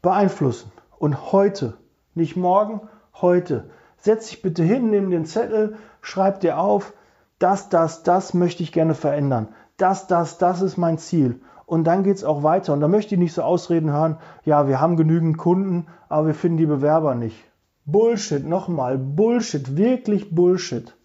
beeinflussen. 0.00 0.70
Und 0.98 1.32
heute, 1.32 1.74
nicht 2.14 2.36
morgen, 2.36 2.80
heute. 3.20 3.68
Setz 3.96 4.28
dich 4.28 4.42
bitte 4.42 4.62
hin, 4.62 4.90
nimm 4.90 5.10
den 5.10 5.26
Zettel, 5.26 5.76
schreib 6.00 6.40
dir 6.40 6.58
auf, 6.58 6.92
das, 7.38 7.68
das, 7.68 8.04
das 8.04 8.32
möchte 8.32 8.62
ich 8.62 8.72
gerne 8.72 8.94
verändern. 8.94 9.48
Das, 9.76 10.06
das, 10.06 10.38
das 10.38 10.62
ist 10.62 10.76
mein 10.76 10.98
Ziel. 10.98 11.40
Und 11.66 11.84
dann 11.84 12.04
geht 12.04 12.16
es 12.16 12.24
auch 12.24 12.42
weiter. 12.42 12.72
Und 12.72 12.80
da 12.80 12.88
möchte 12.88 13.14
ich 13.14 13.18
nicht 13.20 13.34
so 13.34 13.42
Ausreden 13.42 13.90
hören, 13.90 14.18
ja, 14.44 14.68
wir 14.68 14.80
haben 14.80 14.96
genügend 14.96 15.36
Kunden, 15.36 15.86
aber 16.08 16.28
wir 16.28 16.34
finden 16.34 16.58
die 16.58 16.66
Bewerber 16.66 17.14
nicht. 17.14 17.36
Bullshit, 17.84 18.46
nochmal, 18.46 18.98
Bullshit, 18.98 19.76
wirklich 19.76 20.34
Bullshit. 20.34 20.96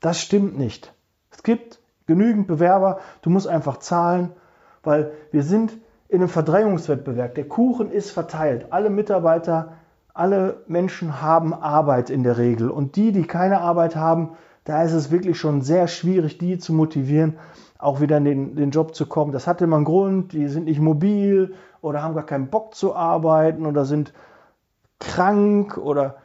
Das 0.00 0.20
stimmt 0.20 0.58
nicht. 0.58 0.92
Es 1.30 1.42
gibt 1.42 1.80
genügend 2.06 2.46
Bewerber, 2.46 3.00
du 3.22 3.30
musst 3.30 3.48
einfach 3.48 3.78
zahlen, 3.78 4.30
weil 4.82 5.12
wir 5.32 5.42
sind 5.42 5.72
in 6.08 6.20
einem 6.20 6.28
Verdrängungswettbewerb. 6.28 7.34
Der 7.34 7.48
Kuchen 7.48 7.90
ist 7.90 8.10
verteilt. 8.10 8.66
Alle 8.70 8.90
Mitarbeiter, 8.90 9.72
alle 10.14 10.62
Menschen 10.68 11.20
haben 11.20 11.52
Arbeit 11.52 12.10
in 12.10 12.22
der 12.22 12.38
Regel. 12.38 12.70
Und 12.70 12.96
die, 12.96 13.10
die 13.12 13.26
keine 13.26 13.60
Arbeit 13.60 13.96
haben, 13.96 14.36
da 14.66 14.82
ist 14.82 14.92
es 14.92 15.10
wirklich 15.10 15.38
schon 15.38 15.62
sehr 15.62 15.88
schwierig, 15.88 16.38
die 16.38 16.58
zu 16.58 16.74
motivieren, 16.74 17.38
auch 17.78 18.00
wieder 18.00 18.18
in 18.18 18.24
den, 18.24 18.56
den 18.56 18.70
Job 18.70 18.94
zu 18.94 19.06
kommen. 19.06 19.32
Das 19.32 19.46
hat 19.46 19.62
immer 19.62 19.76
einen 19.76 19.84
Grund, 19.84 20.32
die 20.32 20.48
sind 20.48 20.64
nicht 20.64 20.80
mobil 20.80 21.54
oder 21.80 22.02
haben 22.02 22.14
gar 22.14 22.26
keinen 22.26 22.48
Bock 22.48 22.74
zu 22.74 22.94
arbeiten 22.94 23.64
oder 23.64 23.84
sind 23.84 24.12
krank 24.98 25.78
oder 25.78 26.16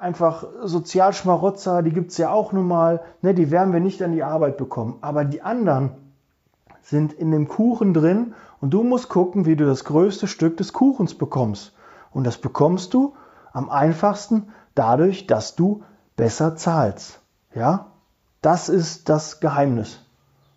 einfach 0.00 0.44
Sozialschmarotzer, 0.62 1.82
die 1.82 1.92
gibt 1.92 2.10
es 2.10 2.18
ja 2.18 2.30
auch 2.30 2.52
nun 2.52 2.66
mal, 2.66 3.00
ne, 3.22 3.32
die 3.32 3.50
werden 3.50 3.72
wir 3.72 3.80
nicht 3.80 4.02
an 4.02 4.12
die 4.12 4.22
Arbeit 4.22 4.56
bekommen. 4.56 4.98
Aber 5.00 5.24
die 5.24 5.42
anderen 5.42 5.92
sind 6.82 7.12
in 7.12 7.30
dem 7.30 7.48
Kuchen 7.48 7.94
drin 7.94 8.34
und 8.60 8.70
du 8.70 8.82
musst 8.82 9.08
gucken, 9.08 9.46
wie 9.46 9.56
du 9.56 9.66
das 9.66 9.84
größte 9.84 10.26
Stück 10.26 10.56
des 10.56 10.72
Kuchens 10.72 11.14
bekommst. 11.14 11.74
Und 12.10 12.26
das 12.26 12.38
bekommst 12.38 12.92
du 12.94 13.14
am 13.52 13.70
einfachsten 13.70 14.48
dadurch, 14.74 15.26
dass 15.26 15.54
du 15.54 15.82
besser 16.16 16.56
zahlst. 16.56 17.20
Ja, 17.54 17.86
das 18.42 18.68
ist 18.68 19.08
das 19.08 19.40
Geheimnis. 19.40 20.00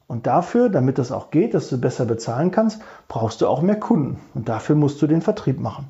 Und 0.07 0.27
dafür, 0.27 0.69
damit 0.69 0.97
das 0.97 1.11
auch 1.11 1.31
geht, 1.31 1.53
dass 1.53 1.69
du 1.69 1.77
besser 1.77 2.05
bezahlen 2.05 2.51
kannst, 2.51 2.81
brauchst 3.07 3.41
du 3.41 3.47
auch 3.47 3.61
mehr 3.61 3.79
Kunden. 3.79 4.19
Und 4.33 4.49
dafür 4.49 4.75
musst 4.75 5.01
du 5.01 5.07
den 5.07 5.21
Vertrieb 5.21 5.59
machen. 5.59 5.87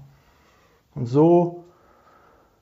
Und 0.94 1.08
so 1.08 1.64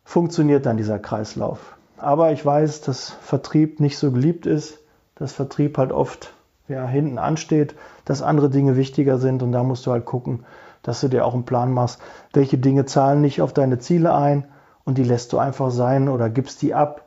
funktioniert 0.06 0.66
dann 0.66 0.78
dieser 0.78 1.00
Kreislauf. 1.00 1.76
Aber 1.98 2.32
ich 2.32 2.46
weiß, 2.46 2.82
dass 2.82 3.10
Vertrieb 3.10 3.80
nicht 3.82 3.98
so 3.98 4.12
geliebt 4.12 4.46
ist, 4.46 4.80
dass 5.16 5.34
Vertrieb 5.34 5.78
halt 5.78 5.92
oft 5.92 6.34
ja, 6.70 6.88
hinten 6.88 7.18
ansteht, 7.18 7.76
dass 8.06 8.22
andere 8.22 8.50
Dinge 8.50 8.78
wichtiger 8.78 9.18
sind 9.18 9.44
und 9.44 9.52
da 9.52 9.64
musst 9.64 9.86
du 9.86 9.92
halt 9.92 10.06
gucken, 10.06 10.46
dass 10.82 11.02
du 11.02 11.10
dir 11.10 11.26
auch 11.26 11.34
einen 11.34 11.46
Plan 11.46 11.74
machst, 11.74 12.00
welche 12.32 12.58
Dinge 12.58 12.86
zahlen 12.86 13.20
nicht 13.20 13.42
auf 13.42 13.52
deine 13.52 13.80
Ziele 13.80 14.14
ein 14.16 14.46
und 14.86 14.98
die 14.98 15.04
lässt 15.04 15.34
du 15.34 15.40
einfach 15.40 15.72
sein 15.72 16.08
oder 16.08 16.30
gibst 16.30 16.62
die 16.62 16.74
ab 16.74 17.04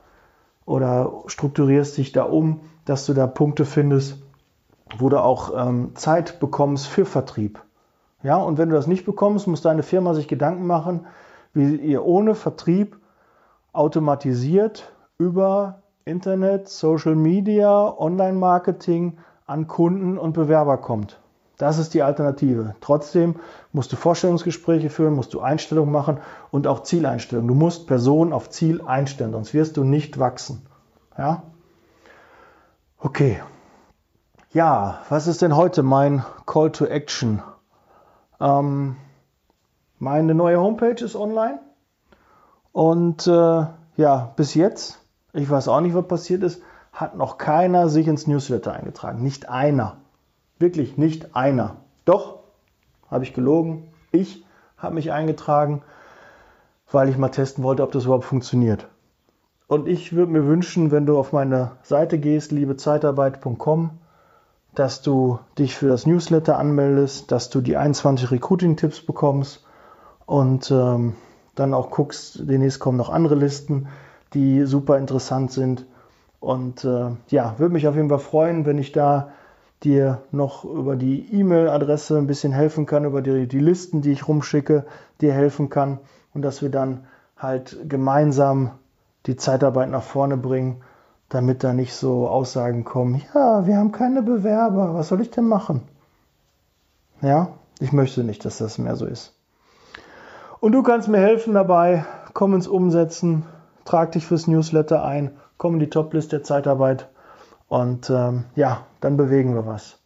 oder 0.64 1.12
strukturierst 1.26 1.96
dich 1.96 2.12
da 2.12 2.24
um, 2.24 2.60
dass 2.84 3.06
du 3.06 3.14
da 3.14 3.26
Punkte 3.26 3.64
findest, 3.64 4.22
wo 4.98 5.08
du 5.08 5.22
auch 5.22 5.52
ähm, 5.56 5.94
Zeit 5.94 6.40
bekommst 6.40 6.86
für 6.86 7.04
Vertrieb. 7.04 7.62
Ja, 8.22 8.36
und 8.36 8.58
wenn 8.58 8.68
du 8.68 8.76
das 8.76 8.86
nicht 8.86 9.04
bekommst, 9.04 9.46
muss 9.46 9.62
deine 9.62 9.82
Firma 9.82 10.14
sich 10.14 10.28
Gedanken 10.28 10.66
machen, 10.66 11.06
wie 11.54 11.76
ihr 11.76 12.04
ohne 12.04 12.34
Vertrieb 12.34 12.98
automatisiert 13.72 14.92
über 15.18 15.82
Internet, 16.04 16.68
Social 16.68 17.14
Media, 17.14 17.96
Online-Marketing 17.98 19.18
an 19.46 19.66
Kunden 19.66 20.18
und 20.18 20.32
Bewerber 20.32 20.78
kommt. 20.78 21.21
Das 21.62 21.78
ist 21.78 21.94
die 21.94 22.02
Alternative. 22.02 22.74
Trotzdem 22.80 23.36
musst 23.70 23.92
du 23.92 23.96
Vorstellungsgespräche 23.96 24.90
führen, 24.90 25.14
musst 25.14 25.32
du 25.32 25.40
Einstellungen 25.40 25.92
machen 25.92 26.18
und 26.50 26.66
auch 26.66 26.82
Zieleinstellungen. 26.82 27.46
Du 27.46 27.54
musst 27.54 27.86
Personen 27.86 28.32
auf 28.32 28.50
Ziel 28.50 28.82
einstellen, 28.82 29.30
sonst 29.30 29.54
wirst 29.54 29.76
du 29.76 29.84
nicht 29.84 30.18
wachsen. 30.18 30.66
Ja? 31.16 31.44
Okay. 32.98 33.40
Ja, 34.50 35.02
was 35.08 35.28
ist 35.28 35.40
denn 35.40 35.54
heute 35.54 35.84
mein 35.84 36.24
Call 36.46 36.72
to 36.72 36.84
Action? 36.84 37.44
Ähm, 38.40 38.96
meine 40.00 40.34
neue 40.34 40.58
Homepage 40.58 41.04
ist 41.04 41.14
online. 41.14 41.60
Und 42.72 43.28
äh, 43.28 43.66
ja, 43.96 44.32
bis 44.34 44.54
jetzt, 44.54 44.98
ich 45.32 45.48
weiß 45.48 45.68
auch 45.68 45.80
nicht, 45.80 45.94
was 45.94 46.08
passiert 46.08 46.42
ist, 46.42 46.60
hat 46.92 47.16
noch 47.16 47.38
keiner 47.38 47.88
sich 47.88 48.08
ins 48.08 48.26
Newsletter 48.26 48.72
eingetragen. 48.72 49.22
Nicht 49.22 49.48
einer. 49.48 50.01
Wirklich 50.62 50.96
nicht 50.96 51.34
einer. 51.34 51.78
Doch, 52.04 52.38
habe 53.10 53.24
ich 53.24 53.34
gelogen. 53.34 53.88
Ich 54.12 54.44
habe 54.76 54.94
mich 54.94 55.10
eingetragen, 55.10 55.82
weil 56.88 57.08
ich 57.08 57.18
mal 57.18 57.30
testen 57.30 57.64
wollte, 57.64 57.82
ob 57.82 57.90
das 57.90 58.04
überhaupt 58.04 58.26
funktioniert. 58.26 58.86
Und 59.66 59.88
ich 59.88 60.12
würde 60.12 60.30
mir 60.30 60.46
wünschen, 60.46 60.92
wenn 60.92 61.04
du 61.04 61.18
auf 61.18 61.32
meine 61.32 61.72
Seite 61.82 62.16
gehst, 62.16 62.52
liebezeitarbeit.com, 62.52 63.90
dass 64.76 65.02
du 65.02 65.40
dich 65.58 65.74
für 65.74 65.88
das 65.88 66.06
Newsletter 66.06 66.56
anmeldest, 66.60 67.32
dass 67.32 67.50
du 67.50 67.60
die 67.60 67.76
21 67.76 68.30
Recruiting-Tipps 68.30 69.00
bekommst 69.00 69.66
und 70.26 70.70
ähm, 70.70 71.16
dann 71.56 71.74
auch 71.74 71.90
guckst, 71.90 72.38
demnächst 72.48 72.78
kommen 72.78 72.98
noch 72.98 73.10
andere 73.10 73.34
Listen, 73.34 73.88
die 74.32 74.64
super 74.64 74.96
interessant 74.96 75.50
sind. 75.50 75.86
Und 76.38 76.84
äh, 76.84 77.10
ja, 77.30 77.58
würde 77.58 77.72
mich 77.72 77.88
auf 77.88 77.96
jeden 77.96 78.10
Fall 78.10 78.20
freuen, 78.20 78.64
wenn 78.64 78.78
ich 78.78 78.92
da 78.92 79.30
dir 79.84 80.22
noch 80.30 80.64
über 80.64 80.96
die 80.96 81.32
E-Mail-Adresse 81.32 82.18
ein 82.18 82.26
bisschen 82.26 82.52
helfen 82.52 82.86
kann, 82.86 83.04
über 83.04 83.22
die, 83.22 83.46
die 83.46 83.58
Listen, 83.58 84.00
die 84.00 84.12
ich 84.12 84.28
rumschicke, 84.28 84.86
dir 85.20 85.32
helfen 85.32 85.68
kann 85.68 85.98
und 86.34 86.42
dass 86.42 86.62
wir 86.62 86.70
dann 86.70 87.04
halt 87.36 87.76
gemeinsam 87.88 88.72
die 89.26 89.36
Zeitarbeit 89.36 89.90
nach 89.90 90.02
vorne 90.02 90.36
bringen, 90.36 90.82
damit 91.28 91.64
da 91.64 91.72
nicht 91.72 91.94
so 91.94 92.28
Aussagen 92.28 92.84
kommen, 92.84 93.22
ja, 93.34 93.66
wir 93.66 93.76
haben 93.76 93.92
keine 93.92 94.22
Bewerber, 94.22 94.94
was 94.94 95.08
soll 95.08 95.20
ich 95.20 95.30
denn 95.30 95.46
machen? 95.46 95.82
Ja, 97.20 97.54
ich 97.80 97.92
möchte 97.92 98.24
nicht, 98.24 98.44
dass 98.44 98.58
das 98.58 98.78
mehr 98.78 98.96
so 98.96 99.06
ist. 99.06 99.34
Und 100.60 100.72
du 100.72 100.82
kannst 100.82 101.08
mir 101.08 101.18
helfen 101.18 101.54
dabei, 101.54 102.04
komm 102.34 102.54
ins 102.54 102.68
Umsetzen, 102.68 103.44
trag 103.84 104.12
dich 104.12 104.26
fürs 104.26 104.46
Newsletter 104.46 105.04
ein, 105.04 105.32
komm 105.56 105.74
in 105.74 105.80
die 105.80 105.90
Toplist 105.90 106.32
der 106.32 106.42
Zeitarbeit 106.42 107.08
und 107.72 108.10
ähm, 108.10 108.44
ja, 108.54 108.84
dann 109.00 109.16
bewegen 109.16 109.54
wir 109.54 109.64
was. 109.64 109.98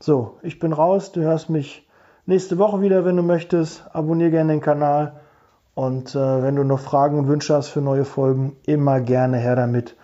So, 0.00 0.38
ich 0.42 0.58
bin 0.58 0.72
raus. 0.72 1.12
Du 1.12 1.20
hörst 1.20 1.50
mich 1.50 1.88
nächste 2.26 2.58
Woche 2.58 2.80
wieder, 2.80 3.04
wenn 3.04 3.16
du 3.16 3.22
möchtest. 3.22 3.84
Abonniere 3.92 4.32
gerne 4.32 4.54
den 4.54 4.60
Kanal. 4.60 5.20
Und 5.74 6.16
äh, 6.16 6.42
wenn 6.42 6.56
du 6.56 6.64
noch 6.64 6.80
Fragen 6.80 7.20
und 7.20 7.28
Wünsche 7.28 7.54
hast 7.54 7.68
für 7.68 7.80
neue 7.80 8.04
Folgen, 8.04 8.56
immer 8.66 9.00
gerne 9.00 9.36
her 9.36 9.54
damit. 9.54 9.96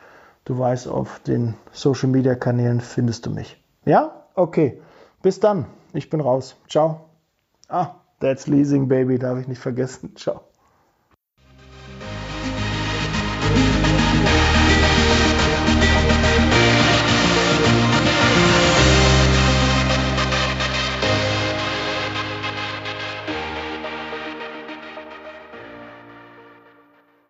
Du 0.44 0.60
weißt, 0.60 0.86
auf 0.86 1.18
den 1.18 1.54
Social 1.72 2.08
Media 2.08 2.36
Kanälen 2.36 2.80
findest 2.80 3.26
du 3.26 3.30
mich. 3.30 3.60
Ja? 3.84 4.12
Okay. 4.36 4.80
Bis 5.20 5.40
dann. 5.40 5.66
Ich 5.94 6.10
bin 6.10 6.20
raus. 6.20 6.54
Ciao. 6.68 7.00
Ah, 7.68 7.96
that's 8.20 8.46
leasing, 8.46 8.86
baby. 8.86 9.18
Darf 9.18 9.40
ich 9.40 9.48
nicht 9.48 9.60
vergessen. 9.60 10.12
Ciao. 10.14 10.42